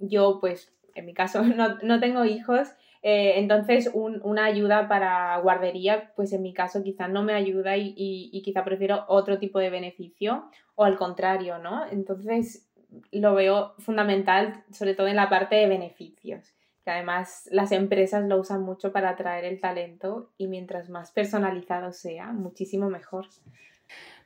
yo, 0.00 0.38
pues, 0.40 0.72
en 0.94 1.06
mi 1.06 1.14
caso, 1.14 1.42
no, 1.44 1.78
no 1.82 2.00
tengo 2.00 2.24
hijos, 2.24 2.68
eh, 3.02 3.34
entonces 3.36 3.90
una 3.94 4.44
ayuda 4.44 4.86
para 4.88 5.38
guardería, 5.38 6.12
pues 6.16 6.32
en 6.34 6.42
mi 6.42 6.52
caso 6.52 6.82
quizá 6.82 7.08
no 7.08 7.22
me 7.22 7.32
ayuda 7.32 7.78
y, 7.78 7.94
y, 7.96 8.42
quizá 8.42 8.62
prefiero 8.62 9.06
otro 9.08 9.38
tipo 9.38 9.58
de 9.58 9.70
beneficio 9.70 10.50
o 10.74 10.84
al 10.84 10.98
contrario, 10.98 11.58
¿no? 11.58 11.86
Entonces 11.86 12.70
lo 13.10 13.34
veo 13.34 13.74
fundamental, 13.78 14.64
sobre 14.70 14.94
todo 14.94 15.06
en 15.08 15.16
la 15.16 15.30
parte 15.30 15.56
de 15.56 15.66
beneficios 15.66 16.54
que 16.84 16.90
además 16.90 17.48
las 17.50 17.72
empresas 17.72 18.24
lo 18.24 18.38
usan 18.38 18.62
mucho 18.62 18.92
para 18.92 19.10
atraer 19.10 19.44
el 19.44 19.60
talento 19.60 20.30
y 20.38 20.46
mientras 20.46 20.88
más 20.88 21.10
personalizado 21.10 21.92
sea, 21.92 22.32
muchísimo 22.32 22.88
mejor. 22.88 23.26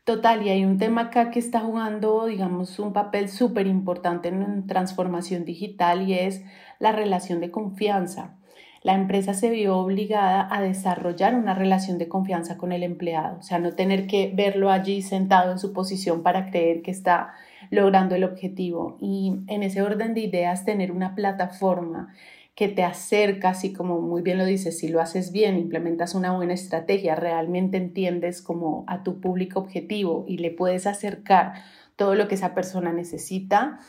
Total, 0.04 0.46
y 0.46 0.50
hay 0.50 0.66
un 0.66 0.76
tema 0.76 1.02
acá 1.02 1.30
que 1.30 1.38
está 1.38 1.60
jugando, 1.60 2.26
digamos, 2.26 2.78
un 2.78 2.92
papel 2.92 3.30
súper 3.30 3.66
importante 3.66 4.28
en 4.28 4.66
transformación 4.66 5.46
digital 5.46 6.06
y 6.06 6.12
es 6.12 6.44
la 6.78 6.92
relación 6.92 7.40
de 7.40 7.50
confianza. 7.50 8.36
La 8.82 8.92
empresa 8.92 9.32
se 9.32 9.48
vio 9.48 9.78
obligada 9.78 10.46
a 10.54 10.60
desarrollar 10.60 11.34
una 11.34 11.54
relación 11.54 11.96
de 11.96 12.08
confianza 12.08 12.58
con 12.58 12.72
el 12.72 12.82
empleado, 12.82 13.38
o 13.38 13.42
sea, 13.42 13.58
no 13.58 13.72
tener 13.72 14.06
que 14.06 14.30
verlo 14.34 14.70
allí 14.70 15.00
sentado 15.00 15.52
en 15.52 15.58
su 15.58 15.72
posición 15.72 16.22
para 16.22 16.50
creer 16.50 16.82
que 16.82 16.90
está 16.90 17.32
logrando 17.70 18.14
el 18.14 18.24
objetivo. 18.24 18.98
Y 19.00 19.38
en 19.46 19.62
ese 19.62 19.80
orden 19.80 20.12
de 20.12 20.20
ideas, 20.20 20.66
tener 20.66 20.92
una 20.92 21.14
plataforma 21.14 22.12
que 22.54 22.68
te 22.68 22.84
acerca, 22.84 23.50
así 23.50 23.72
como 23.72 24.00
muy 24.00 24.22
bien 24.22 24.38
lo 24.38 24.44
dices, 24.44 24.78
si 24.78 24.88
lo 24.88 25.00
haces 25.00 25.32
bien, 25.32 25.58
implementas 25.58 26.14
una 26.14 26.32
buena 26.32 26.54
estrategia, 26.54 27.16
realmente 27.16 27.76
entiendes 27.76 28.42
como 28.42 28.84
a 28.86 29.02
tu 29.02 29.20
público 29.20 29.58
objetivo 29.58 30.24
y 30.28 30.38
le 30.38 30.50
puedes 30.50 30.86
acercar 30.86 31.54
todo 31.96 32.14
lo 32.14 32.28
que 32.28 32.36
esa 32.36 32.54
persona 32.54 32.92
necesita, 32.92 33.80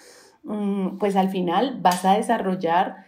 mm, 0.43 0.97
pues 0.97 1.15
al 1.15 1.29
final 1.29 1.79
vas 1.81 2.05
a 2.05 2.13
desarrollar 2.13 3.05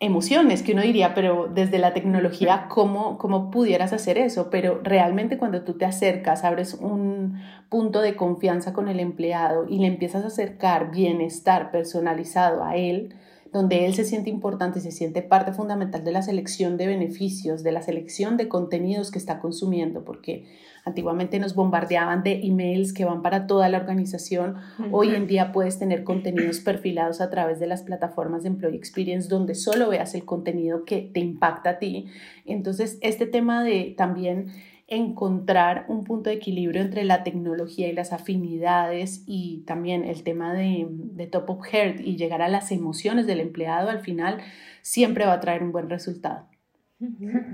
emociones 0.00 0.62
que 0.62 0.72
uno 0.72 0.82
diría, 0.82 1.14
pero 1.14 1.48
desde 1.52 1.78
la 1.78 1.94
tecnología, 1.94 2.66
¿cómo, 2.68 3.16
¿cómo 3.18 3.50
pudieras 3.50 3.92
hacer 3.92 4.18
eso? 4.18 4.50
Pero 4.50 4.80
realmente 4.82 5.38
cuando 5.38 5.62
tú 5.62 5.74
te 5.74 5.84
acercas, 5.84 6.44
abres 6.44 6.74
un 6.74 7.40
punto 7.68 8.00
de 8.00 8.16
confianza 8.16 8.72
con 8.72 8.88
el 8.88 9.00
empleado 9.00 9.66
y 9.68 9.78
le 9.78 9.86
empiezas 9.86 10.24
a 10.24 10.28
acercar 10.28 10.90
bienestar 10.90 11.70
personalizado 11.70 12.64
a 12.64 12.76
él, 12.76 13.14
donde 13.54 13.86
él 13.86 13.94
se 13.94 14.04
siente 14.04 14.30
importante 14.30 14.80
y 14.80 14.82
se 14.82 14.90
siente 14.90 15.22
parte 15.22 15.52
fundamental 15.52 16.02
de 16.02 16.10
la 16.10 16.22
selección 16.22 16.76
de 16.76 16.88
beneficios, 16.88 17.62
de 17.62 17.70
la 17.70 17.82
selección 17.82 18.36
de 18.36 18.48
contenidos 18.48 19.12
que 19.12 19.18
está 19.18 19.38
consumiendo, 19.38 20.04
porque 20.04 20.44
antiguamente 20.84 21.38
nos 21.38 21.54
bombardeaban 21.54 22.24
de 22.24 22.40
emails 22.44 22.92
que 22.92 23.04
van 23.04 23.22
para 23.22 23.46
toda 23.46 23.68
la 23.68 23.78
organización. 23.78 24.56
Hoy 24.90 25.14
en 25.14 25.28
día 25.28 25.52
puedes 25.52 25.78
tener 25.78 26.02
contenidos 26.02 26.58
perfilados 26.58 27.20
a 27.20 27.30
través 27.30 27.60
de 27.60 27.68
las 27.68 27.82
plataformas 27.82 28.42
de 28.42 28.48
Employee 28.48 28.76
Experience 28.76 29.28
donde 29.28 29.54
solo 29.54 29.88
veas 29.88 30.16
el 30.16 30.24
contenido 30.24 30.84
que 30.84 31.08
te 31.14 31.20
impacta 31.20 31.70
a 31.70 31.78
ti. 31.78 32.06
Entonces, 32.44 32.98
este 33.02 33.24
tema 33.24 33.62
de 33.62 33.94
también 33.96 34.48
encontrar 34.86 35.86
un 35.88 36.04
punto 36.04 36.28
de 36.28 36.36
equilibrio 36.36 36.82
entre 36.82 37.04
la 37.04 37.24
tecnología 37.24 37.88
y 37.88 37.92
las 37.92 38.12
afinidades 38.12 39.24
y 39.26 39.62
también 39.66 40.04
el 40.04 40.22
tema 40.22 40.52
de, 40.52 41.28
top 41.32 41.50
of 41.50 41.64
heart 41.64 42.00
y 42.00 42.16
llegar 42.16 42.42
a 42.42 42.48
las 42.48 42.70
emociones 42.70 43.26
del 43.26 43.40
empleado 43.40 43.88
al 43.88 44.00
final 44.00 44.42
siempre 44.82 45.26
va 45.26 45.34
a 45.34 45.40
traer 45.40 45.62
un 45.62 45.72
buen 45.72 45.88
resultado. 45.88 46.48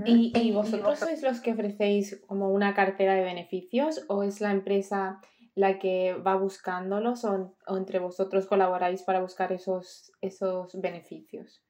¿Y, 0.05 0.53
vosotros 0.53 0.99
sois 0.99 1.23
los 1.23 1.41
que 1.41 1.53
ofrecéis 1.53 2.21
como 2.27 2.51
una 2.51 2.75
cartera 2.75 3.15
de 3.15 3.23
beneficios 3.23 4.05
o 4.09 4.23
es 4.23 4.41
la 4.41 4.53
empresa 4.53 5.21
la 5.55 5.79
que 5.79 6.15
va 6.15 6.37
buscándolos 6.37 7.25
o, 7.25 7.57
o 7.67 7.77
entre 7.77 7.99
vosotros 7.99 8.47
colaboráis 8.47 9.03
para 9.03 9.21
buscar 9.21 9.53
esos, 9.53 10.13
esos 10.21 10.81
beneficios? 10.81 11.63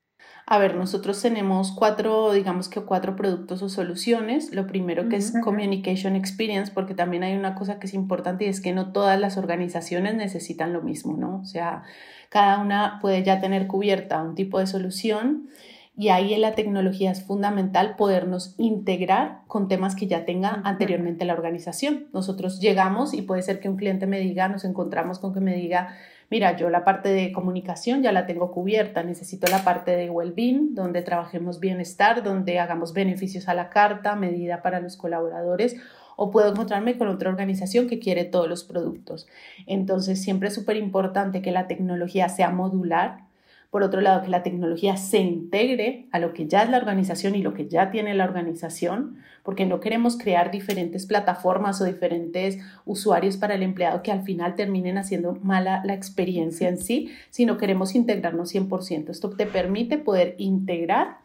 A 0.47 0.59
ver, 0.59 0.75
nosotros 0.75 1.23
tenemos 1.23 1.71
cuatro, 1.71 2.33
digamos 2.33 2.69
que 2.69 2.81
cuatro 2.81 3.15
productos 3.15 3.63
o 3.63 3.69
soluciones. 3.69 4.53
Lo 4.53 4.67
primero 4.67 5.09
que 5.09 5.17
es 5.17 5.33
Communication 5.45 6.17
Experience, 6.17 6.73
porque 6.73 6.95
también 6.95 7.23
hay 7.23 7.37
una 7.37 7.55
cosa 7.55 7.79
que 7.79 7.87
es 7.87 7.95
importante 7.95 8.45
y 8.45 8.49
es 8.49 8.61
que 8.61 8.73
no 8.73 8.91
todas 8.93 9.21
las 9.21 9.37
organizaciones 9.37 10.17
necesitan 10.17 10.73
lo 10.73 10.83
mismo, 10.83 11.17
¿no? 11.17 11.41
O 11.41 11.45
sea, 11.45 11.85
cada 12.31 12.59
una 12.59 12.99
puede 13.01 13.23
ya 13.23 13.41
tener 13.41 13.69
cubierta 13.69 14.23
un 14.23 14.35
tipo 14.35 14.59
de 14.59 14.67
solución 14.67 15.49
y 15.97 16.09
ahí 16.09 16.33
en 16.33 16.41
la 16.41 16.55
tecnología 16.55 17.11
es 17.11 17.23
fundamental 17.23 17.95
podernos 17.97 18.55
integrar 18.57 19.43
con 19.47 19.69
temas 19.69 19.95
que 19.95 20.07
ya 20.07 20.25
tenga 20.25 20.63
anteriormente 20.65 21.27
la 21.27 21.35
organización. 21.35 22.07
Nosotros 22.13 22.59
llegamos 22.59 23.13
y 23.13 23.23
puede 23.23 23.43
ser 23.43 23.61
que 23.61 23.69
un 23.69 23.77
cliente 23.77 24.07
me 24.07 24.19
diga, 24.19 24.49
nos 24.49 24.65
encontramos 24.65 25.19
con 25.19 25.35
que 25.35 25.41
me 25.41 25.55
diga, 25.55 25.95
mira, 26.31 26.57
yo 26.57 26.71
la 26.71 26.85
parte 26.85 27.09
de 27.11 27.33
comunicación 27.33 28.03
ya 28.03 28.13
la 28.13 28.27
tengo 28.27 28.53
cubierta, 28.53 29.03
necesito 29.03 29.49
la 29.49 29.65
parte 29.65 29.97
de 29.97 30.09
well-being, 30.09 30.75
donde 30.75 31.03
trabajemos 31.03 31.61
bienestar, 31.61 32.23
donde 32.23 32.59
hagamos 32.59 32.95
beneficios 32.95 33.49
a 33.49 33.55
la 33.55 33.69
carta, 33.69 34.17
medida 34.17 34.63
para 34.63 34.81
los 34.81 34.97
colaboradores, 34.97 35.77
o 36.17 36.31
puedo 36.31 36.51
encontrarme 36.51 36.97
con 36.97 37.09
otra 37.09 37.31
organización 37.31 37.89
que 37.89 37.99
quiere 37.99 38.25
todos 38.25 38.49
los 38.49 38.63
productos. 38.63 39.27
Entonces, 39.67 40.23
siempre 40.23 40.49
es 40.49 40.55
súper 40.55 40.77
importante 40.77 41.43
que 41.43 41.51
la 41.51 41.67
tecnología 41.67 42.29
sea 42.29 42.51
modular, 42.51 43.30
por 43.71 43.85
otro 43.85 44.01
lado, 44.01 44.23
que 44.23 44.31
la 44.31 44.43
tecnología 44.43 44.97
se 44.97 45.19
integre 45.19 46.09
a 46.11 46.19
lo 46.19 46.35
que 46.35 46.49
ya 46.49 46.65
es 46.65 46.71
la 46.71 46.79
organización 46.79 47.37
y 47.37 47.43
lo 47.43 47.55
que 47.55 47.69
ya 47.69 47.93
tiene 47.93 48.15
la 48.15 48.25
organización, 48.25 49.19
porque 49.45 49.65
no 49.65 49.79
queremos 49.79 50.19
crear 50.19 50.51
diferentes 50.51 51.07
plataformas 51.07 51.81
o 51.81 51.85
diferentes 51.85 52.59
usuarios 52.85 53.37
para 53.37 53.55
el 53.55 53.63
empleado 53.63 54.03
que 54.03 54.11
al 54.11 54.25
final 54.25 54.57
terminen 54.57 54.99
haciendo 54.99 55.37
mala 55.43 55.83
la 55.85 55.95
experiencia 55.95 56.69
en 56.69 56.79
sí, 56.79 57.11
sino 57.31 57.59
queremos 57.59 57.95
integrarnos 57.95 58.53
100%. 58.53 59.09
Esto 59.09 59.31
te 59.31 59.47
permite 59.47 59.99
poder 59.99 60.35
integrar 60.39 61.19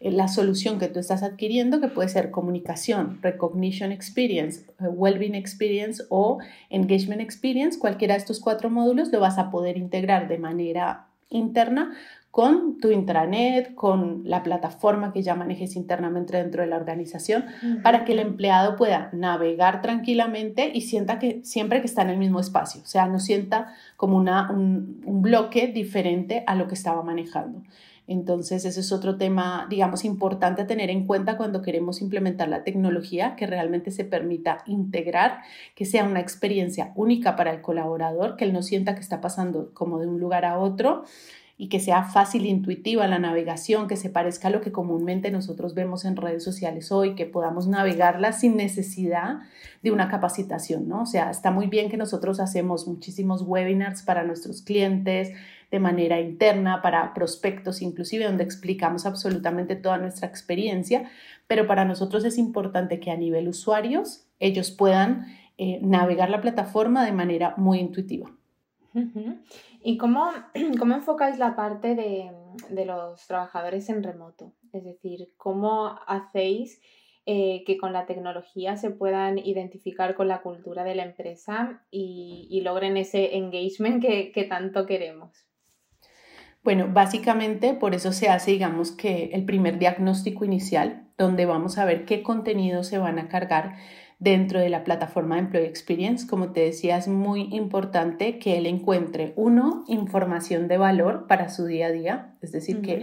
eh, 0.00 0.10
la 0.10 0.26
solución 0.26 0.80
que 0.80 0.88
tú 0.88 0.98
estás 0.98 1.22
adquiriendo, 1.22 1.80
que 1.80 1.88
puede 1.88 2.08
ser 2.08 2.32
comunicación, 2.32 3.20
recognition 3.22 3.92
experience, 3.92 4.66
eh, 4.80 4.88
well-being 4.88 5.36
experience 5.36 6.02
o 6.08 6.38
engagement 6.70 7.20
experience, 7.20 7.78
cualquiera 7.78 8.14
de 8.14 8.18
estos 8.18 8.40
cuatro 8.40 8.68
módulos 8.68 9.12
lo 9.12 9.20
vas 9.20 9.38
a 9.38 9.52
poder 9.52 9.76
integrar 9.76 10.26
de 10.26 10.38
manera 10.38 11.03
interna 11.28 11.92
con 12.30 12.78
tu 12.80 12.90
intranet, 12.90 13.76
con 13.76 14.22
la 14.24 14.42
plataforma 14.42 15.12
que 15.12 15.22
ya 15.22 15.36
manejes 15.36 15.76
internamente 15.76 16.36
dentro 16.36 16.62
de 16.62 16.68
la 16.68 16.74
organización, 16.74 17.44
para 17.84 18.04
que 18.04 18.12
el 18.12 18.18
empleado 18.18 18.74
pueda 18.74 19.08
navegar 19.12 19.82
tranquilamente 19.82 20.72
y 20.74 20.80
sienta 20.80 21.20
que 21.20 21.42
siempre 21.44 21.80
que 21.80 21.86
está 21.86 22.02
en 22.02 22.10
el 22.10 22.18
mismo 22.18 22.40
espacio, 22.40 22.82
o 22.82 22.86
sea, 22.86 23.06
no 23.06 23.20
sienta 23.20 23.72
como 23.96 24.16
una, 24.16 24.50
un, 24.50 25.00
un 25.04 25.22
bloque 25.22 25.68
diferente 25.68 26.42
a 26.48 26.56
lo 26.56 26.66
que 26.66 26.74
estaba 26.74 27.04
manejando. 27.04 27.62
Entonces, 28.06 28.64
ese 28.66 28.80
es 28.80 28.92
otro 28.92 29.16
tema, 29.16 29.66
digamos, 29.70 30.04
importante 30.04 30.62
a 30.62 30.66
tener 30.66 30.90
en 30.90 31.06
cuenta 31.06 31.38
cuando 31.38 31.62
queremos 31.62 32.02
implementar 32.02 32.48
la 32.48 32.62
tecnología, 32.62 33.34
que 33.34 33.46
realmente 33.46 33.90
se 33.90 34.04
permita 34.04 34.58
integrar, 34.66 35.40
que 35.74 35.86
sea 35.86 36.04
una 36.04 36.20
experiencia 36.20 36.92
única 36.96 37.34
para 37.34 37.50
el 37.52 37.62
colaborador, 37.62 38.36
que 38.36 38.44
él 38.44 38.52
no 38.52 38.62
sienta 38.62 38.94
que 38.94 39.00
está 39.00 39.20
pasando 39.22 39.72
como 39.72 40.00
de 40.00 40.06
un 40.06 40.20
lugar 40.20 40.44
a 40.44 40.58
otro 40.58 41.04
y 41.56 41.68
que 41.68 41.78
sea 41.78 42.02
fácil 42.02 42.44
e 42.44 42.48
intuitiva 42.48 43.06
la 43.06 43.20
navegación, 43.20 43.86
que 43.86 43.96
se 43.96 44.10
parezca 44.10 44.48
a 44.48 44.50
lo 44.50 44.60
que 44.60 44.72
comúnmente 44.72 45.30
nosotros 45.30 45.74
vemos 45.74 46.04
en 46.04 46.16
redes 46.16 46.42
sociales 46.42 46.90
hoy, 46.90 47.14
que 47.14 47.26
podamos 47.26 47.68
navegarla 47.68 48.32
sin 48.32 48.56
necesidad 48.56 49.38
de 49.82 49.92
una 49.92 50.08
capacitación, 50.08 50.88
¿no? 50.88 51.02
O 51.02 51.06
sea, 51.06 51.30
está 51.30 51.52
muy 51.52 51.68
bien 51.68 51.90
que 51.90 51.96
nosotros 51.96 52.40
hacemos 52.40 52.88
muchísimos 52.88 53.42
webinars 53.42 54.02
para 54.02 54.24
nuestros 54.24 54.62
clientes, 54.62 55.30
de 55.74 55.80
manera 55.80 56.20
interna 56.20 56.80
para 56.82 57.12
prospectos, 57.14 57.82
inclusive 57.82 58.26
donde 58.26 58.44
explicamos 58.44 59.06
absolutamente 59.06 59.74
toda 59.74 59.98
nuestra 59.98 60.28
experiencia, 60.28 61.10
pero 61.48 61.66
para 61.66 61.84
nosotros 61.84 62.24
es 62.24 62.38
importante 62.38 63.00
que 63.00 63.10
a 63.10 63.16
nivel 63.16 63.48
usuarios 63.48 64.24
ellos 64.38 64.70
puedan 64.70 65.26
eh, 65.58 65.80
navegar 65.82 66.30
la 66.30 66.40
plataforma 66.40 67.04
de 67.04 67.10
manera 67.10 67.54
muy 67.56 67.80
intuitiva. 67.80 68.30
¿Y 69.82 69.96
cómo, 69.96 70.30
cómo 70.78 70.94
enfocáis 70.94 71.40
la 71.40 71.56
parte 71.56 71.96
de, 71.96 72.30
de, 72.70 72.84
los 72.84 73.26
trabajadores 73.26 73.88
en 73.88 74.04
remoto? 74.04 74.52
Es 74.72 74.84
decir, 74.84 75.32
¿cómo 75.36 75.98
hacéis 76.06 76.80
eh, 77.26 77.64
que 77.66 77.78
con 77.78 77.92
la 77.92 78.06
tecnología 78.06 78.76
se 78.76 78.90
puedan 78.90 79.38
identificar 79.38 80.14
con 80.14 80.28
la 80.28 80.40
cultura 80.40 80.84
de 80.84 80.94
la 80.94 81.02
empresa 81.02 81.82
y, 81.90 82.46
y 82.48 82.60
logren 82.60 82.96
ese 82.96 83.34
engagement 83.34 84.00
que, 84.00 84.30
que 84.30 84.44
tanto 84.44 84.86
queremos? 84.86 85.44
Bueno, 86.64 86.88
básicamente 86.90 87.74
por 87.74 87.94
eso 87.94 88.12
se 88.12 88.30
hace, 88.30 88.52
digamos 88.52 88.90
que 88.90 89.30
el 89.34 89.44
primer 89.44 89.78
diagnóstico 89.78 90.46
inicial, 90.46 91.04
donde 91.18 91.44
vamos 91.44 91.76
a 91.76 91.84
ver 91.84 92.06
qué 92.06 92.22
contenidos 92.22 92.86
se 92.86 92.96
van 92.96 93.18
a 93.18 93.28
cargar 93.28 93.76
dentro 94.18 94.60
de 94.60 94.70
la 94.70 94.82
plataforma 94.82 95.34
de 95.34 95.42
Employee 95.42 95.68
Experience. 95.68 96.26
Como 96.26 96.52
te 96.52 96.60
decía, 96.60 96.96
es 96.96 97.06
muy 97.06 97.54
importante 97.54 98.38
que 98.38 98.56
él 98.56 98.66
encuentre, 98.66 99.34
uno, 99.36 99.84
información 99.88 100.66
de 100.66 100.78
valor 100.78 101.26
para 101.26 101.50
su 101.50 101.66
día 101.66 101.88
a 101.88 101.92
día, 101.92 102.34
es 102.40 102.50
decir, 102.52 102.80
que 102.80 103.00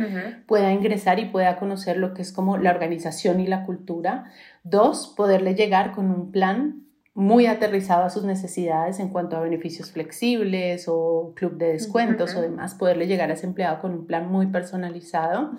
pueda 0.47 0.73
ingresar 0.73 1.19
y 1.19 1.25
pueda 1.25 1.57
conocer 1.57 1.97
lo 1.97 2.15
que 2.15 2.23
es 2.23 2.31
como 2.31 2.57
la 2.57 2.71
organización 2.71 3.39
y 3.39 3.45
la 3.45 3.65
cultura. 3.65 4.31
Dos, 4.63 5.13
poderle 5.15 5.53
llegar 5.53 5.91
con 5.91 6.09
un 6.09 6.31
plan 6.31 6.87
muy 7.13 7.45
aterrizado 7.45 8.03
a 8.03 8.09
sus 8.09 8.23
necesidades 8.23 8.99
en 8.99 9.09
cuanto 9.09 9.35
a 9.35 9.41
beneficios 9.41 9.91
flexibles 9.91 10.85
o 10.87 11.33
club 11.35 11.57
de 11.57 11.73
descuentos 11.73 12.35
o 12.35 12.41
demás, 12.41 12.75
poderle 12.75 13.07
llegar 13.07 13.29
a 13.29 13.33
ese 13.33 13.45
empleado 13.45 13.81
con 13.81 13.91
un 13.91 14.05
plan 14.05 14.31
muy 14.31 14.47
personalizado. 14.47 15.51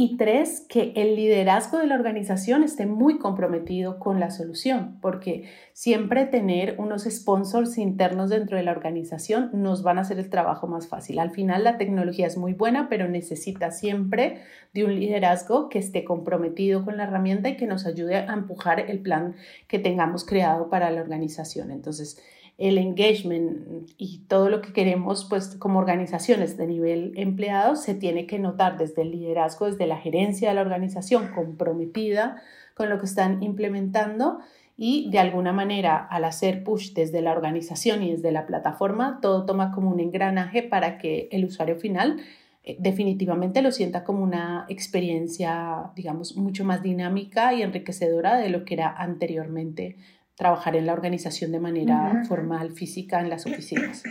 Y 0.00 0.16
tres, 0.16 0.64
que 0.68 0.92
el 0.94 1.16
liderazgo 1.16 1.78
de 1.78 1.88
la 1.88 1.96
organización 1.96 2.62
esté 2.62 2.86
muy 2.86 3.18
comprometido 3.18 3.98
con 3.98 4.20
la 4.20 4.30
solución, 4.30 4.96
porque 5.02 5.48
siempre 5.72 6.24
tener 6.24 6.76
unos 6.78 7.02
sponsors 7.02 7.78
internos 7.78 8.30
dentro 8.30 8.56
de 8.56 8.62
la 8.62 8.70
organización 8.70 9.50
nos 9.54 9.82
van 9.82 9.98
a 9.98 10.02
hacer 10.02 10.20
el 10.20 10.30
trabajo 10.30 10.68
más 10.68 10.86
fácil. 10.86 11.18
Al 11.18 11.32
final 11.32 11.64
la 11.64 11.78
tecnología 11.78 12.28
es 12.28 12.36
muy 12.36 12.52
buena, 12.52 12.88
pero 12.88 13.08
necesita 13.08 13.72
siempre 13.72 14.40
de 14.72 14.84
un 14.84 14.94
liderazgo 14.94 15.68
que 15.68 15.80
esté 15.80 16.04
comprometido 16.04 16.84
con 16.84 16.96
la 16.96 17.02
herramienta 17.02 17.48
y 17.48 17.56
que 17.56 17.66
nos 17.66 17.84
ayude 17.84 18.18
a 18.18 18.32
empujar 18.32 18.78
el 18.78 19.00
plan 19.00 19.34
que 19.66 19.80
tengamos 19.80 20.24
creado 20.24 20.70
para 20.70 20.92
la 20.92 21.00
organización. 21.00 21.72
Entonces, 21.72 22.22
el 22.58 22.76
engagement 22.76 23.88
y 23.96 24.18
todo 24.26 24.50
lo 24.50 24.60
que 24.60 24.72
queremos, 24.72 25.26
pues 25.30 25.56
como 25.56 25.78
organizaciones 25.78 26.56
de 26.56 26.66
nivel 26.66 27.12
empleado, 27.16 27.76
se 27.76 27.94
tiene 27.94 28.26
que 28.26 28.40
notar 28.40 28.76
desde 28.76 29.02
el 29.02 29.12
liderazgo, 29.12 29.66
desde 29.66 29.86
la 29.86 29.96
gerencia 29.96 30.48
de 30.48 30.56
la 30.56 30.62
organización 30.62 31.28
comprometida 31.28 32.42
con 32.74 32.90
lo 32.90 32.98
que 32.98 33.06
están 33.06 33.42
implementando 33.44 34.40
y 34.76 35.08
de 35.10 35.20
alguna 35.20 35.52
manera 35.52 35.96
al 35.96 36.24
hacer 36.24 36.64
push 36.64 36.92
desde 36.94 37.22
la 37.22 37.32
organización 37.32 38.02
y 38.02 38.12
desde 38.12 38.32
la 38.32 38.46
plataforma, 38.46 39.20
todo 39.22 39.46
toma 39.46 39.70
como 39.70 39.90
un 39.90 40.00
engranaje 40.00 40.64
para 40.64 40.98
que 40.98 41.28
el 41.30 41.44
usuario 41.44 41.76
final 41.76 42.20
eh, 42.64 42.76
definitivamente 42.78 43.62
lo 43.62 43.70
sienta 43.70 44.02
como 44.02 44.22
una 44.22 44.66
experiencia, 44.68 45.90
digamos, 45.94 46.36
mucho 46.36 46.64
más 46.64 46.82
dinámica 46.82 47.54
y 47.54 47.62
enriquecedora 47.62 48.36
de 48.36 48.50
lo 48.50 48.64
que 48.64 48.74
era 48.74 48.94
anteriormente 48.96 49.96
trabajar 50.38 50.76
en 50.76 50.86
la 50.86 50.92
organización 50.92 51.50
de 51.50 51.58
manera 51.58 52.22
formal, 52.28 52.70
física, 52.70 53.20
en 53.20 53.28
las 53.28 53.44
oficinas. 53.44 54.04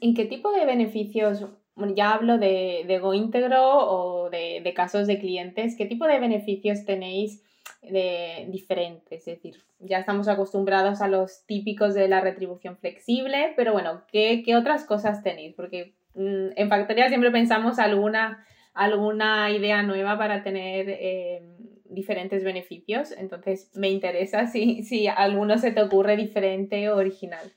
¿En 0.00 0.12
qué 0.14 0.24
tipo 0.24 0.50
de 0.50 0.66
beneficios, 0.66 1.46
ya 1.94 2.12
hablo 2.12 2.38
de, 2.38 2.84
de 2.86 2.98
Go 2.98 3.14
íntegro 3.14 3.62
o 3.62 4.30
de, 4.30 4.60
de, 4.62 4.74
casos 4.74 5.06
de 5.06 5.20
clientes, 5.20 5.76
qué 5.78 5.86
tipo 5.86 6.06
de 6.06 6.18
beneficios 6.18 6.84
tenéis 6.84 7.44
de 7.82 8.48
diferentes? 8.50 9.28
Es 9.28 9.36
decir, 9.36 9.62
ya 9.78 10.00
estamos 10.00 10.26
acostumbrados 10.26 11.00
a 11.00 11.06
los 11.06 11.46
típicos 11.46 11.94
de 11.94 12.08
la 12.08 12.20
retribución 12.20 12.76
flexible, 12.76 13.52
pero 13.56 13.72
bueno, 13.72 14.02
¿qué, 14.10 14.42
qué 14.44 14.56
otras 14.56 14.84
cosas 14.84 15.22
tenéis? 15.22 15.54
Porque 15.54 15.94
mm, 16.14 16.48
en 16.56 16.68
Factoría 16.68 17.08
siempre 17.08 17.30
pensamos 17.30 17.78
alguna, 17.78 18.44
alguna 18.74 19.52
idea 19.52 19.84
nueva 19.84 20.18
para 20.18 20.42
tener... 20.42 20.88
Eh, 20.88 21.42
diferentes 21.90 22.44
beneficios, 22.44 23.12
entonces 23.12 23.70
me 23.74 23.88
interesa 23.88 24.46
si, 24.46 24.82
si 24.82 25.06
alguno 25.06 25.58
se 25.58 25.72
te 25.72 25.82
ocurre 25.82 26.16
diferente 26.16 26.88
o 26.90 26.96
original. 26.96 27.52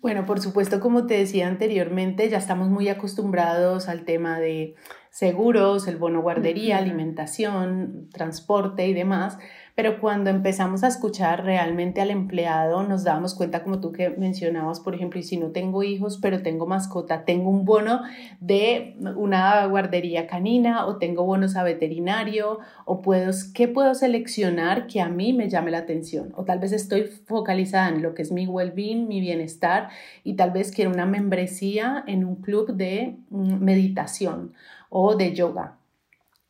Bueno, 0.00 0.24
por 0.24 0.40
supuesto, 0.40 0.80
como 0.80 1.06
te 1.06 1.14
decía 1.18 1.46
anteriormente, 1.46 2.28
ya 2.30 2.38
estamos 2.38 2.68
muy 2.68 2.88
acostumbrados 2.88 3.86
al 3.86 4.04
tema 4.06 4.40
de 4.40 4.74
seguros, 5.10 5.88
el 5.88 5.96
bono 5.96 6.22
guardería, 6.22 6.78
alimentación, 6.78 8.08
transporte 8.12 8.86
y 8.86 8.94
demás, 8.94 9.38
pero 9.74 9.98
cuando 9.98 10.30
empezamos 10.30 10.84
a 10.84 10.88
escuchar 10.88 11.44
realmente 11.44 12.00
al 12.00 12.10
empleado, 12.10 12.82
nos 12.82 13.02
dábamos 13.02 13.34
cuenta, 13.34 13.62
como 13.62 13.80
tú 13.80 13.92
que 13.92 14.10
mencionabas, 14.10 14.78
por 14.78 14.94
ejemplo, 14.94 15.18
y 15.18 15.22
si 15.22 15.36
no 15.36 15.52
tengo 15.52 15.82
hijos, 15.82 16.18
pero 16.20 16.42
tengo 16.42 16.66
mascota, 16.66 17.24
tengo 17.24 17.48
un 17.48 17.64
bono 17.64 18.02
de 18.40 18.96
una 19.16 19.64
guardería 19.66 20.26
canina 20.26 20.86
o 20.86 20.98
tengo 20.98 21.24
bonos 21.24 21.56
a 21.56 21.62
veterinario 21.62 22.58
o 22.84 23.00
puedo, 23.00 23.32
¿qué 23.54 23.68
puedo 23.68 23.94
seleccionar 23.94 24.86
que 24.86 25.00
a 25.00 25.08
mí 25.08 25.32
me 25.32 25.48
llame 25.48 25.70
la 25.70 25.78
atención? 25.78 26.32
O 26.36 26.44
tal 26.44 26.58
vez 26.58 26.72
estoy 26.72 27.04
focalizada 27.04 27.88
en 27.88 28.02
lo 28.02 28.14
que 28.14 28.22
es 28.22 28.32
mi 28.32 28.46
well-being, 28.46 29.08
mi 29.08 29.20
bienestar 29.20 29.88
y 30.24 30.34
tal 30.34 30.50
vez 30.50 30.72
quiero 30.72 30.90
una 30.90 31.06
membresía 31.06 32.04
en 32.06 32.24
un 32.24 32.36
club 32.36 32.74
de 32.74 33.16
mm, 33.30 33.64
meditación 33.64 34.52
o 34.90 35.16
de 35.16 35.34
yoga. 35.34 35.78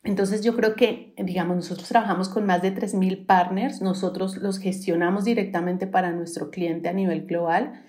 Entonces 0.03 0.43
yo 0.43 0.55
creo 0.55 0.75
que, 0.75 1.13
digamos, 1.17 1.55
nosotros 1.55 1.87
trabajamos 1.87 2.27
con 2.27 2.45
más 2.45 2.61
de 2.63 2.75
3.000 2.75 3.27
partners, 3.27 3.81
nosotros 3.81 4.37
los 4.37 4.57
gestionamos 4.57 5.25
directamente 5.25 5.85
para 5.85 6.11
nuestro 6.11 6.49
cliente 6.49 6.89
a 6.89 6.93
nivel 6.93 7.27
global, 7.27 7.85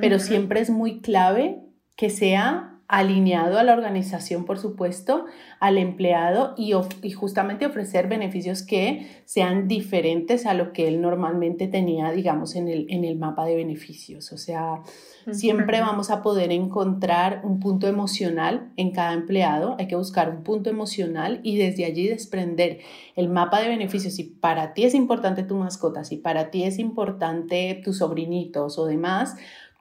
pero 0.00 0.20
siempre 0.20 0.60
es 0.60 0.70
muy 0.70 1.00
clave 1.00 1.60
que 1.96 2.08
sea 2.08 2.75
alineado 2.88 3.58
a 3.58 3.64
la 3.64 3.72
organización, 3.72 4.44
por 4.44 4.58
supuesto, 4.58 5.26
al 5.58 5.78
empleado 5.78 6.54
y, 6.56 6.72
y, 7.02 7.10
justamente 7.10 7.66
ofrecer 7.66 8.08
beneficios 8.08 8.62
que 8.62 9.22
sean 9.24 9.66
diferentes 9.66 10.46
a 10.46 10.54
lo 10.54 10.72
que 10.72 10.86
él 10.86 11.00
normalmente 11.00 11.66
tenía, 11.66 12.12
digamos, 12.12 12.54
en 12.54 12.68
el, 12.68 12.86
en 12.88 13.04
el 13.04 13.16
mapa 13.16 13.44
de 13.44 13.56
beneficios. 13.56 14.32
O 14.32 14.38
sea, 14.38 14.82
siempre 15.32 15.80
vamos 15.80 16.10
a 16.10 16.22
poder 16.22 16.52
encontrar 16.52 17.40
un 17.42 17.58
punto 17.58 17.88
emocional 17.88 18.70
en 18.76 18.92
cada 18.92 19.14
empleado, 19.14 19.74
hay 19.78 19.88
que 19.88 19.96
buscar 19.96 20.30
un 20.30 20.44
punto 20.44 20.70
emocional 20.70 21.40
y 21.42 21.56
desde 21.56 21.84
allí 21.86 22.06
desprender 22.06 22.78
el 23.16 23.28
mapa 23.28 23.60
de 23.60 23.68
beneficios. 23.68 24.14
Si 24.14 24.24
para 24.24 24.74
ti 24.74 24.84
es 24.84 24.94
importante 24.94 25.42
tu 25.42 25.56
mascota, 25.56 26.04
si 26.04 26.18
para 26.18 26.50
ti 26.50 26.62
es 26.62 26.78
importante 26.78 27.80
tus 27.82 27.98
sobrinitos 27.98 28.78
o 28.78 28.86
demás, 28.86 29.36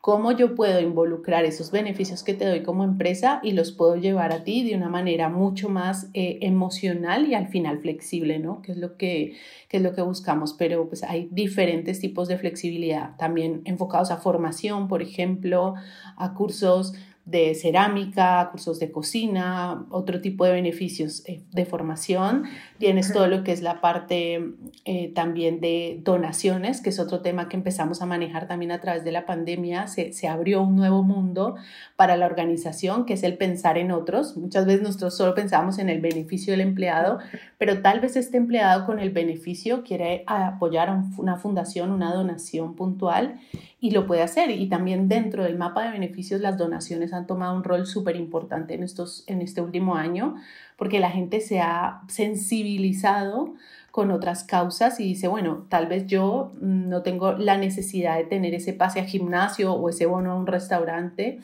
cómo 0.05 0.31
yo 0.31 0.53
puedo 0.53 0.79
involucrar 0.81 1.45
esos 1.45 1.71
beneficios 1.71 2.21
que 2.21 2.35
te 2.35 2.45
doy 2.45 2.61
como 2.61 2.83
empresa 2.83 3.39
y 3.41 3.53
los 3.53 3.71
puedo 3.71 3.95
llevar 3.95 4.33
a 4.33 4.43
ti 4.43 4.63
de 4.63 4.75
una 4.75 4.87
manera 4.87 5.29
mucho 5.29 5.67
más 5.67 6.11
eh, 6.13 6.37
emocional 6.41 7.25
y 7.25 7.33
al 7.33 7.47
final 7.47 7.79
flexible, 7.79 8.37
¿no? 8.37 8.61
Que 8.61 8.73
es 8.73 8.77
lo 8.77 8.97
que, 8.97 9.35
que, 9.67 9.77
es 9.77 9.81
lo 9.81 9.95
que 9.95 10.03
buscamos, 10.03 10.53
pero 10.53 10.87
pues 10.87 11.01
hay 11.01 11.27
diferentes 11.31 11.99
tipos 11.99 12.27
de 12.27 12.37
flexibilidad, 12.37 13.17
también 13.17 13.63
enfocados 13.65 14.11
a 14.11 14.17
formación, 14.17 14.87
por 14.87 15.01
ejemplo, 15.01 15.73
a 16.17 16.35
cursos 16.35 16.93
de 17.25 17.55
cerámica, 17.55 18.49
cursos 18.51 18.79
de 18.79 18.91
cocina, 18.91 19.85
otro 19.89 20.21
tipo 20.21 20.45
de 20.45 20.51
beneficios 20.51 21.23
eh, 21.25 21.41
de 21.51 21.65
formación. 21.65 22.43
Tienes 22.77 23.11
todo 23.11 23.27
lo 23.27 23.43
que 23.43 23.51
es 23.51 23.63
la 23.63 23.81
parte 23.81 24.53
eh, 24.85 25.11
también 25.15 25.59
de 25.59 25.99
donaciones, 26.03 26.81
que 26.81 26.91
es 26.91 26.99
otro 26.99 27.21
tema 27.21 27.49
que 27.49 27.57
empezamos 27.57 28.03
a 28.03 28.05
manejar 28.05 28.47
también 28.47 28.71
a 28.71 28.79
través 28.79 29.03
de 29.03 29.11
la 29.11 29.25
pandemia. 29.25 29.87
Se, 29.87 30.13
se 30.13 30.27
abrió 30.27 30.61
un 30.61 30.75
nuevo 30.75 31.01
mundo 31.01 31.55
para 31.95 32.15
la 32.15 32.27
organización, 32.27 33.05
que 33.05 33.13
es 33.13 33.23
el 33.23 33.37
pensar 33.37 33.79
en 33.79 33.91
otros. 33.91 34.37
Muchas 34.37 34.67
veces 34.67 34.83
nosotros 34.83 35.17
solo 35.17 35.33
pensamos 35.33 35.79
en 35.79 35.89
el 35.89 36.01
beneficio 36.01 36.53
del 36.53 36.61
empleado, 36.61 37.17
pero 37.57 37.81
tal 37.81 38.01
vez 38.01 38.15
este 38.17 38.37
empleado 38.37 38.85
con 38.85 38.99
el 38.99 39.09
beneficio 39.09 39.83
quiere 39.83 40.23
apoyar 40.27 40.89
a 40.89 41.03
una 41.17 41.37
fundación, 41.37 41.91
una 41.91 42.13
donación 42.13 42.75
puntual 42.75 43.39
y 43.79 43.91
lo 43.91 44.07
puede 44.07 44.21
hacer. 44.21 44.49
Y 44.51 44.67
también 44.67 45.07
dentro 45.07 45.43
del 45.43 45.57
mapa 45.57 45.83
de 45.83 45.91
beneficios 45.91 46.41
las 46.41 46.57
donaciones 46.57 47.13
han 47.13 47.27
tomado 47.27 47.55
un 47.55 47.63
rol 47.63 47.85
súper 47.85 48.15
importante 48.15 48.73
en, 48.73 48.83
estos, 48.83 49.23
en 49.27 49.41
este 49.41 49.61
último 49.61 49.95
año 49.95 50.35
porque 50.77 50.99
la 50.99 51.09
gente 51.09 51.41
se 51.41 51.59
ha 51.59 52.01
sensibilizado 52.07 53.53
con 53.91 54.11
otras 54.11 54.43
causas 54.43 54.99
y 54.99 55.05
dice, 55.05 55.27
bueno, 55.27 55.67
tal 55.69 55.87
vez 55.87 56.05
yo 56.05 56.51
no 56.59 57.01
tengo 57.01 57.33
la 57.33 57.57
necesidad 57.57 58.17
de 58.17 58.25
tener 58.25 58.53
ese 58.53 58.73
pase 58.73 58.99
a 58.99 59.05
gimnasio 59.05 59.73
o 59.73 59.89
ese 59.89 60.05
bono 60.05 60.33
a 60.33 60.35
un 60.35 60.47
restaurante, 60.47 61.39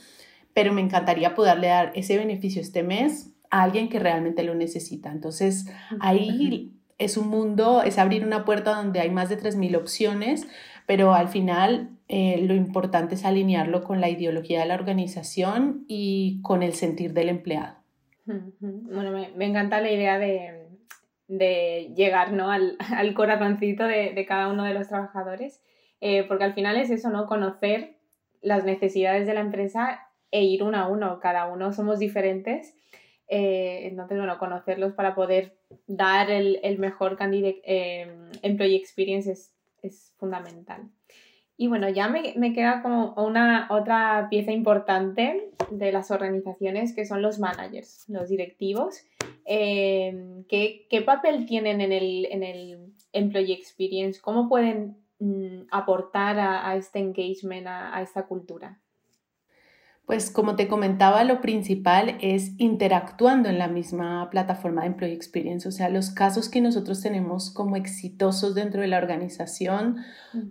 pero 0.54 0.74
me 0.74 0.82
encantaría 0.82 1.34
poderle 1.34 1.68
dar 1.68 1.94
ese 1.96 2.18
beneficio 2.18 2.62
este 2.62 2.84
mes 2.84 3.30
a 3.50 3.64
alguien 3.64 3.88
que 3.88 4.00
realmente 4.00 4.44
lo 4.44 4.54
necesita. 4.54 5.12
Entonces, 5.12 5.68
ahí 6.02 6.74
es 6.98 7.16
un 7.16 7.30
mundo, 7.30 7.84
es 7.84 7.98
abrir 7.98 8.26
una 8.26 8.44
puerta 8.44 8.76
donde 8.76 9.00
hay 9.00 9.10
más 9.10 9.30
de 9.30 9.40
3.000 9.40 9.78
opciones, 9.78 10.46
pero 10.86 11.14
al 11.14 11.30
final 11.30 11.90
eh, 12.14 12.42
lo 12.42 12.54
importante 12.56 13.16
es 13.16 13.24
alinearlo 13.24 13.86
con 13.86 14.02
la 14.02 14.10
ideología 14.10 14.60
de 14.60 14.66
la 14.66 14.76
organización 14.76 15.86
y 15.88 16.42
con 16.42 16.62
el 16.62 16.74
sentir 16.74 17.14
del 17.14 17.30
empleado. 17.30 17.78
Bueno, 18.26 19.12
me, 19.12 19.46
encanta 19.46 19.80
la 19.80 19.92
idea 19.92 20.20
de, 20.20 20.68
de 21.30 21.94
llegar 21.96 22.34
¿no? 22.34 22.52
al, 22.52 22.76
al 22.98 23.14
corazoncito 23.14 23.86
de, 23.86 24.12
de, 24.12 24.26
cada 24.26 24.50
uno 24.50 24.66
de 24.66 24.74
los 24.74 24.90
trabajadores, 24.90 25.64
eh, 26.02 26.26
porque 26.28 26.44
al 26.44 26.54
final 26.54 26.76
es 26.76 26.90
eso, 26.90 27.12
¿no? 27.12 27.28
Conocer 27.28 27.96
las 28.42 28.66
necesidades 28.66 29.26
de 29.26 29.34
la 29.34 29.40
empresa 29.40 30.02
e 30.32 30.44
ir 30.44 30.64
uno 30.64 30.80
a 30.80 30.90
uno, 30.90 31.22
cada 31.22 31.46
uno 31.48 31.72
somos 31.72 31.98
diferentes, 31.98 32.76
eh, 33.30 33.88
entonces, 33.88 34.18
bueno, 34.18 34.38
conocerlos 34.38 34.92
para 34.92 35.16
poder 35.16 35.56
dar 35.88 36.30
el, 36.30 36.60
el 36.64 36.78
mejor 36.78 37.16
candidate, 37.16 37.62
employee 38.42 38.76
experience 38.76 39.32
es, 39.32 39.56
es 39.82 40.14
fundamental. 40.18 40.90
Y 41.58 41.68
bueno, 41.68 41.90
ya 41.90 42.08
me, 42.08 42.34
me, 42.38 42.54
queda 42.54 42.82
como 42.82 43.14
una 43.16 43.68
otra 43.70 44.28
pieza 44.30 44.52
importante 44.52 45.52
de 45.70 45.92
las 45.92 46.10
organizaciones 46.10 46.96
que 46.96 47.06
son 47.06 47.22
los 47.22 47.40
managers, 47.40 48.06
los 48.08 48.30
directivos. 48.30 49.04
Eh, 49.46 50.44
¿qué, 50.50 50.88
¿qué, 50.90 51.02
papel 51.02 51.46
tienen 51.46 51.82
en 51.82 51.92
el, 51.92 52.26
en 52.32 52.44
el 52.44 52.94
employee 53.14 53.54
experience? 53.54 54.20
¿Cómo 54.20 54.50
pueden 54.50 54.98
mm, 55.20 55.68
aportar 55.72 56.40
a, 56.40 56.68
a, 56.68 56.76
este 56.78 57.00
engagement, 57.00 57.68
a, 57.68 57.96
a 57.96 58.02
esta 58.02 58.26
cultura? 58.26 58.80
Pues 60.06 60.30
como 60.30 60.56
te 60.56 60.68
comentaba, 60.68 61.24
lo 61.24 61.40
principal 61.42 62.18
es 62.22 62.54
interactuando 62.58 63.48
en 63.48 63.58
la 63.58 63.68
misma 63.68 64.30
plataforma 64.30 64.82
de 64.82 64.88
Employee 64.88 65.16
Experience, 65.16 65.68
o 65.68 65.72
sea, 65.72 65.90
los 65.90 66.10
casos 66.10 66.50
que 66.50 66.60
nosotros 66.60 67.02
tenemos 67.02 67.52
como 67.52 67.76
exitosos 67.76 68.56
dentro 68.56 68.82
de 68.82 68.88
la 68.88 68.98
organización, 68.98 69.98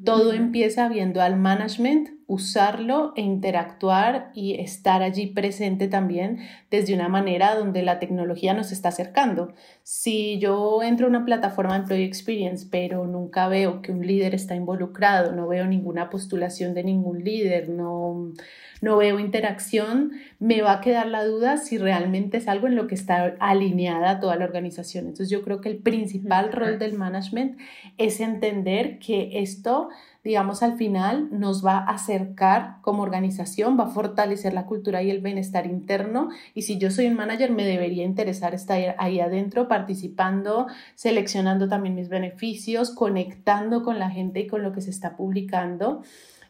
todo 0.05 0.33
empieza 0.33 0.89
viendo 0.89 1.21
al 1.21 1.37
management 1.37 2.20
usarlo 2.31 3.13
e 3.17 3.23
interactuar 3.23 4.31
y 4.35 4.61
estar 4.61 5.03
allí 5.03 5.27
presente 5.27 5.89
también 5.89 6.39
desde 6.71 6.95
una 6.95 7.09
manera 7.09 7.57
donde 7.57 7.83
la 7.83 7.99
tecnología 7.99 8.55
nos 8.55 8.71
está 8.71 8.91
acercando. 8.91 9.53
Si 9.83 10.39
yo 10.39 10.81
entro 10.85 11.07
a 11.07 11.11
una 11.11 11.25
plataforma 11.25 11.75
de 11.75 11.81
Employee 11.81 12.05
Experience, 12.05 12.69
pero 12.71 13.05
nunca 13.09 13.49
veo 13.49 13.83
que 13.83 13.91
un 13.91 14.07
líder 14.07 14.37
está 14.37 14.55
involucrado, 14.55 15.33
no 15.33 15.49
veo 15.49 15.67
ninguna 15.67 16.09
postulación 16.09 16.73
de 16.73 16.85
ningún 16.85 17.25
líder, 17.25 17.69
no, 17.69 18.33
no 18.81 18.97
veo 18.97 19.19
interacción, 19.19 20.13
me 20.39 20.63
va 20.63 20.75
a 20.75 20.81
quedar 20.81 21.09
la 21.09 21.25
duda 21.25 21.57
si 21.57 21.79
realmente 21.79 22.37
es 22.37 22.47
algo 22.47 22.69
en 22.69 22.77
lo 22.77 22.87
que 22.87 22.95
está 22.95 23.35
alineada 23.41 24.21
toda 24.21 24.37
la 24.37 24.45
organización. 24.45 25.07
Entonces 25.07 25.31
yo 25.31 25.43
creo 25.43 25.61
que 25.61 25.69
el 25.69 25.79
principal 25.79 26.53
rol 26.53 26.79
del 26.79 26.93
management 26.93 27.59
es 27.99 28.21
entender 28.21 29.01
que 29.01 29.41
esto 29.41 29.89
digamos, 30.23 30.63
al 30.63 30.77
final 30.77 31.29
nos 31.31 31.65
va 31.65 31.79
a 31.79 31.93
acercar 31.93 32.77
como 32.83 33.03
organización, 33.03 33.79
va 33.79 33.85
a 33.85 33.89
fortalecer 33.89 34.53
la 34.53 34.67
cultura 34.67 35.03
y 35.03 35.11
el 35.11 35.21
bienestar 35.21 35.67
interno. 35.67 36.29
Y 36.55 36.63
si 36.63 36.79
yo 36.79 36.91
soy 36.91 37.07
un 37.07 37.15
manager, 37.15 37.51
me 37.53 37.65
debería 37.65 38.05
interesar 38.05 38.55
estar 38.55 38.97
ahí 38.99 39.21
adentro, 39.21 39.69
participando, 39.69 40.67
seleccionando 40.95 41.69
también 41.69 41.95
mis 41.95 42.09
beneficios, 42.09 42.95
conectando 42.95 43.83
con 43.83 43.99
la 43.99 44.11
gente 44.11 44.41
y 44.41 44.47
con 44.47 44.63
lo 44.63 44.73
que 44.73 44.83
se 44.83 44.91
está 44.91 45.17
publicando. 45.17 46.03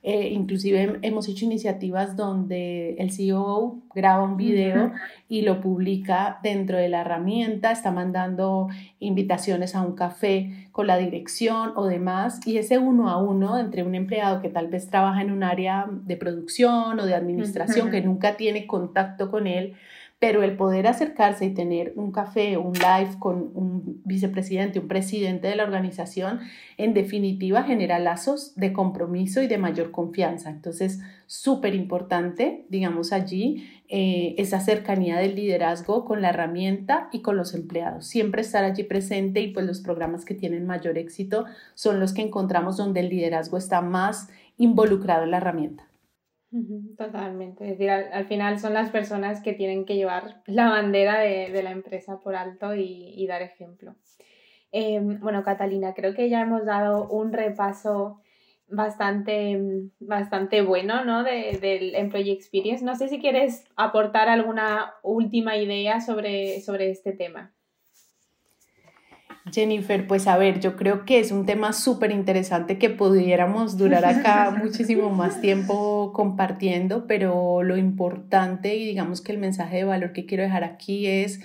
Eh, 0.02 0.28
inclusive 0.28 0.98
hemos 1.02 1.28
hecho 1.28 1.44
iniciativas 1.44 2.16
donde 2.16 2.94
el 2.94 3.12
CEO 3.12 3.82
graba 3.94 4.22
un 4.22 4.38
video 4.38 4.92
y 5.28 5.42
lo 5.42 5.60
publica 5.60 6.38
dentro 6.42 6.78
de 6.78 6.88
la 6.88 7.02
herramienta, 7.02 7.70
está 7.70 7.90
mandando 7.90 8.68
invitaciones 8.98 9.74
a 9.74 9.82
un 9.82 9.94
café 9.94 10.68
con 10.72 10.86
la 10.86 10.96
dirección 10.96 11.72
o 11.76 11.84
demás, 11.84 12.40
y 12.46 12.56
ese 12.56 12.78
uno 12.78 13.10
a 13.10 13.22
uno 13.22 13.58
entre 13.58 13.82
un 13.82 13.94
empleado 13.94 14.40
que 14.40 14.48
tal 14.48 14.68
vez 14.68 14.88
trabaja 14.88 15.20
en 15.20 15.30
un 15.30 15.42
área 15.42 15.86
de 15.90 16.16
producción 16.16 16.98
o 16.98 17.04
de 17.04 17.14
administración, 17.14 17.90
que 17.90 18.00
nunca 18.00 18.38
tiene 18.38 18.66
contacto 18.66 19.30
con 19.30 19.46
él, 19.46 19.74
pero 20.20 20.42
el 20.42 20.54
poder 20.54 20.86
acercarse 20.86 21.46
y 21.46 21.54
tener 21.54 21.94
un 21.96 22.12
café, 22.12 22.58
un 22.58 22.74
live 22.74 23.18
con 23.18 23.50
un 23.54 24.02
vicepresidente, 24.04 24.78
un 24.78 24.86
presidente 24.86 25.48
de 25.48 25.56
la 25.56 25.64
organización, 25.64 26.40
en 26.76 26.92
definitiva 26.92 27.62
genera 27.62 27.98
lazos 27.98 28.54
de 28.54 28.74
compromiso 28.74 29.40
y 29.40 29.46
de 29.46 29.56
mayor 29.56 29.90
confianza. 29.90 30.50
Entonces, 30.50 31.00
súper 31.26 31.74
importante, 31.74 32.66
digamos 32.68 33.14
allí, 33.14 33.66
eh, 33.88 34.34
esa 34.36 34.60
cercanía 34.60 35.16
del 35.16 35.36
liderazgo 35.36 36.04
con 36.04 36.20
la 36.20 36.28
herramienta 36.28 37.08
y 37.12 37.22
con 37.22 37.38
los 37.38 37.54
empleados. 37.54 38.06
Siempre 38.06 38.42
estar 38.42 38.62
allí 38.62 38.82
presente 38.82 39.40
y 39.40 39.48
pues 39.48 39.64
los 39.64 39.80
programas 39.80 40.26
que 40.26 40.34
tienen 40.34 40.66
mayor 40.66 40.98
éxito 40.98 41.46
son 41.74 41.98
los 41.98 42.12
que 42.12 42.20
encontramos 42.20 42.76
donde 42.76 43.00
el 43.00 43.08
liderazgo 43.08 43.56
está 43.56 43.80
más 43.80 44.28
involucrado 44.58 45.24
en 45.24 45.30
la 45.30 45.38
herramienta. 45.38 45.89
Totalmente. 46.96 47.64
Es 47.64 47.70
decir, 47.78 47.90
al, 47.90 48.26
final 48.26 48.58
son 48.58 48.74
las 48.74 48.90
personas 48.90 49.40
que 49.40 49.52
tienen 49.52 49.84
que 49.84 49.94
llevar 49.94 50.42
la 50.46 50.68
bandera 50.68 51.20
de, 51.20 51.62
la 51.62 51.70
empresa 51.70 52.18
por 52.18 52.34
alto 52.34 52.74
y, 52.74 53.24
dar 53.28 53.42
ejemplo. 53.42 53.94
Em, 54.72 55.20
bueno, 55.20 55.44
Catalina, 55.44 55.94
creo 55.94 56.14
que 56.14 56.28
ya 56.28 56.42
hemos 56.42 56.64
dado 56.64 57.08
un 57.08 57.32
repaso 57.32 58.20
bastante, 58.68 59.60
bastante 60.00 60.62
bueno 60.62 61.04
¿no? 61.04 61.22
de, 61.22 61.58
del 61.60 61.94
Employee 61.94 62.32
Experience. 62.32 62.84
No 62.84 62.96
sé 62.96 63.08
si 63.08 63.20
quieres 63.20 63.64
aportar 63.76 64.28
alguna 64.28 64.94
última 65.02 65.56
idea 65.56 66.00
sobre, 66.00 66.60
sobre 66.62 66.90
este 66.90 67.12
tema. 67.12 67.52
Jennifer, 69.50 70.06
pues 70.06 70.26
a 70.26 70.36
ver, 70.36 70.60
yo 70.60 70.76
creo 70.76 71.04
que 71.04 71.18
es 71.18 71.32
un 71.32 71.46
tema 71.46 71.72
súper 71.72 72.10
interesante 72.10 72.78
que 72.78 72.90
pudiéramos 72.90 73.78
durar 73.78 74.04
acá 74.04 74.50
muchísimo 74.62 75.10
más 75.10 75.40
tiempo 75.40 76.12
compartiendo, 76.12 77.06
pero 77.06 77.62
lo 77.62 77.76
importante 77.76 78.76
y 78.76 78.84
digamos 78.84 79.22
que 79.22 79.32
el 79.32 79.38
mensaje 79.38 79.78
de 79.78 79.84
valor 79.84 80.12
que 80.12 80.26
quiero 80.26 80.42
dejar 80.42 80.64
aquí 80.64 81.06
es 81.06 81.40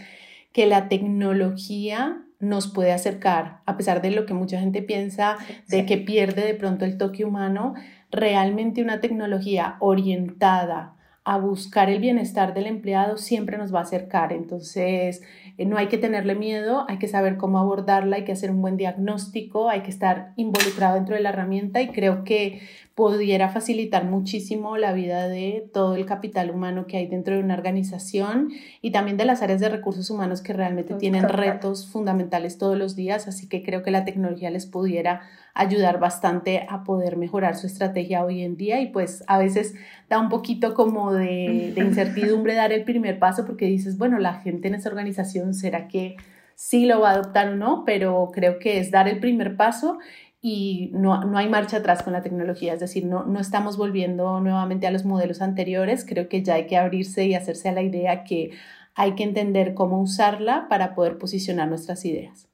que 0.51 0.65
la 0.65 0.89
tecnología 0.89 2.21
nos 2.39 2.67
puede 2.67 2.91
acercar, 2.91 3.61
a 3.65 3.77
pesar 3.77 4.01
de 4.01 4.11
lo 4.11 4.25
que 4.25 4.33
mucha 4.33 4.59
gente 4.59 4.81
piensa, 4.81 5.37
de 5.67 5.85
que 5.85 5.97
pierde 5.97 6.45
de 6.45 6.53
pronto 6.53 6.83
el 6.83 6.97
toque 6.97 7.23
humano, 7.23 7.75
realmente 8.11 8.81
una 8.81 8.99
tecnología 8.99 9.77
orientada 9.79 10.95
a 11.25 11.39
buscar 11.39 11.89
el 11.89 11.99
bienestar 11.99 12.53
del 12.53 12.67
empleado 12.67 13.17
siempre 13.17 13.57
nos 13.57 13.73
va 13.73 13.79
a 13.79 13.83
acercar. 13.83 14.31
Entonces, 14.31 15.23
eh, 15.57 15.65
no 15.65 15.75
hay 15.75 15.87
que 15.87 15.97
tenerle 15.97 16.35
miedo, 16.35 16.85
hay 16.87 16.99
que 16.99 17.07
saber 17.07 17.37
cómo 17.37 17.57
abordarla, 17.57 18.17
hay 18.17 18.25
que 18.25 18.31
hacer 18.31 18.51
un 18.51 18.61
buen 18.61 18.77
diagnóstico, 18.77 19.69
hay 19.69 19.81
que 19.81 19.89
estar 19.89 20.33
involucrado 20.35 20.93
dentro 20.93 21.15
de 21.15 21.21
la 21.21 21.29
herramienta 21.29 21.81
y 21.81 21.87
creo 21.87 22.23
que 22.23 22.61
pudiera 22.93 23.49
facilitar 23.49 24.05
muchísimo 24.05 24.77
la 24.77 24.93
vida 24.93 25.27
de 25.27 25.67
todo 25.73 25.95
el 25.95 26.05
capital 26.05 26.51
humano 26.51 26.85
que 26.85 26.97
hay 26.97 27.07
dentro 27.07 27.35
de 27.35 27.41
una 27.41 27.55
organización 27.55 28.51
y 28.81 28.91
también 28.91 29.17
de 29.17 29.25
las 29.25 29.41
áreas 29.41 29.59
de 29.59 29.69
recursos 29.69 30.11
humanos 30.11 30.41
que 30.41 30.53
realmente 30.53 30.93
tienen 30.93 31.27
retos 31.27 31.87
fundamentales 31.87 32.59
todos 32.59 32.77
los 32.77 32.95
días, 32.95 33.27
así 33.27 33.49
que 33.49 33.63
creo 33.63 33.81
que 33.81 33.91
la 33.91 34.05
tecnología 34.05 34.51
les 34.51 34.67
pudiera 34.67 35.21
ayudar 35.55 35.99
bastante 35.99 36.67
a 36.69 36.83
poder 36.83 37.15
mejorar 37.17 37.55
su 37.55 37.65
estrategia 37.65 38.23
hoy 38.23 38.43
en 38.43 38.57
día 38.57 38.81
y 38.81 38.87
pues 38.87 39.23
a 39.27 39.39
veces 39.39 39.73
da 40.09 40.19
un 40.19 40.29
poquito 40.29 40.73
como 40.73 41.13
de, 41.13 41.71
de 41.73 41.81
incertidumbre 41.85 42.53
dar 42.53 42.73
el 42.73 42.83
primer 42.83 43.17
paso 43.17 43.45
porque 43.45 43.65
dices, 43.65 43.97
bueno, 43.97 44.19
la 44.19 44.35
gente 44.35 44.67
en 44.67 44.75
esa 44.75 44.89
organización, 44.89 45.53
¿será 45.53 45.87
que 45.87 46.17
sí 46.55 46.85
lo 46.85 46.99
va 46.99 47.11
a 47.11 47.13
adoptar 47.13 47.49
o 47.49 47.55
no? 47.55 47.83
Pero 47.85 48.29
creo 48.33 48.59
que 48.59 48.79
es 48.79 48.91
dar 48.91 49.07
el 49.07 49.19
primer 49.19 49.55
paso 49.55 49.97
y 50.41 50.91
no, 50.93 51.23
no, 51.23 51.37
hay 51.37 51.49
marcha 51.49 51.77
atrás 51.77 52.03
con 52.03 52.13
la 52.13 52.21
tecnología, 52.21 52.73
es 52.73 52.79
decir, 52.79 53.05
no, 53.05 53.25
no 53.25 53.39
estamos 53.39 53.77
volviendo 53.77 54.39
nuevamente 54.41 54.85
a 54.85 54.91
los 54.91 55.03
modelos 55.03 55.41
anteriores, 55.41 56.05
creo 56.05 56.29
que 56.29 56.43
ya 56.43 56.55
hay 56.55 56.67
que 56.67 56.77
abrirse 56.77 57.25
y 57.25 57.33
hacerse 57.33 57.69
a 57.69 57.71
la 57.71 57.81
idea 57.81 58.23
que 58.23 58.51
hay 58.93 59.15
que 59.15 59.23
entender 59.23 59.73
cómo 59.73 59.99
usarla 59.99 60.67
para 60.69 60.93
poder 60.93 61.17
posicionar 61.17 61.67
nuestras 61.67 62.05
ideas. 62.05 62.47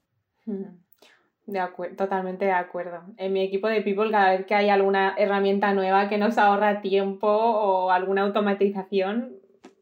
De 1.46 1.58
acuerdo, 1.58 1.96
totalmente 1.96 2.44
de 2.44 2.52
acuerdo. 2.52 3.02
En 3.16 3.32
mi 3.32 3.42
equipo 3.42 3.68
de 3.68 3.82
People, 3.82 4.10
cada 4.10 4.30
vez 4.30 4.46
que 4.46 4.54
hay 4.54 4.68
alguna 4.68 5.14
herramienta 5.18 5.74
nueva 5.74 6.08
que 6.08 6.18
nos 6.18 6.38
ahorra 6.38 6.80
tiempo 6.80 7.28
o 7.28 7.90
alguna 7.90 8.22
automatización, 8.22 9.32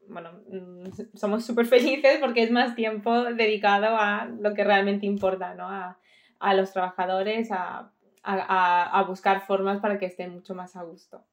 bueno, 0.08 0.30
mm, 0.48 1.16
somos 1.16 1.44
súper 1.44 1.66
felices 1.66 2.18
porque 2.20 2.42
es 2.42 2.50
más 2.50 2.74
tiempo 2.74 3.24
dedicado 3.24 3.96
a 3.96 4.24
lo 4.24 4.54
que 4.54 4.64
realmente 4.64 5.06
importa, 5.06 5.54
¿no? 5.54 5.68
A, 5.68 5.98
a 6.38 6.54
los 6.54 6.72
trabajadores, 6.72 7.52
a 7.52 7.92
a, 8.22 9.04
buscar 9.06 9.42
formas 9.42 9.80
para 9.80 9.98
que 9.98 10.06
estén 10.06 10.32
mucho 10.32 10.54
más 10.54 10.76
a 10.76 10.82
gusto. 10.82 11.24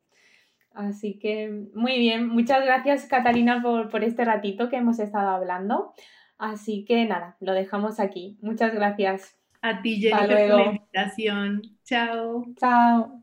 Así 0.73 1.17
que 1.17 1.49
muy 1.73 1.97
bien, 1.97 2.27
muchas 2.27 2.63
gracias 2.63 3.07
Catalina 3.07 3.61
por, 3.63 3.89
por 3.89 4.03
este 4.03 4.23
ratito 4.25 4.69
que 4.69 4.77
hemos 4.77 4.99
estado 4.99 5.29
hablando. 5.29 5.93
Así 6.37 6.85
que 6.85 7.05
nada, 7.05 7.35
lo 7.39 7.53
dejamos 7.53 7.99
aquí. 7.99 8.37
Muchas 8.41 8.73
gracias. 8.73 9.35
A 9.67 9.81
ti, 9.81 9.99
Jennifer, 10.01 10.47
por 10.47 10.55
la 10.55 10.65
invitación. 10.65 11.61
Chao. 11.83 12.45
Chao. 12.59 13.16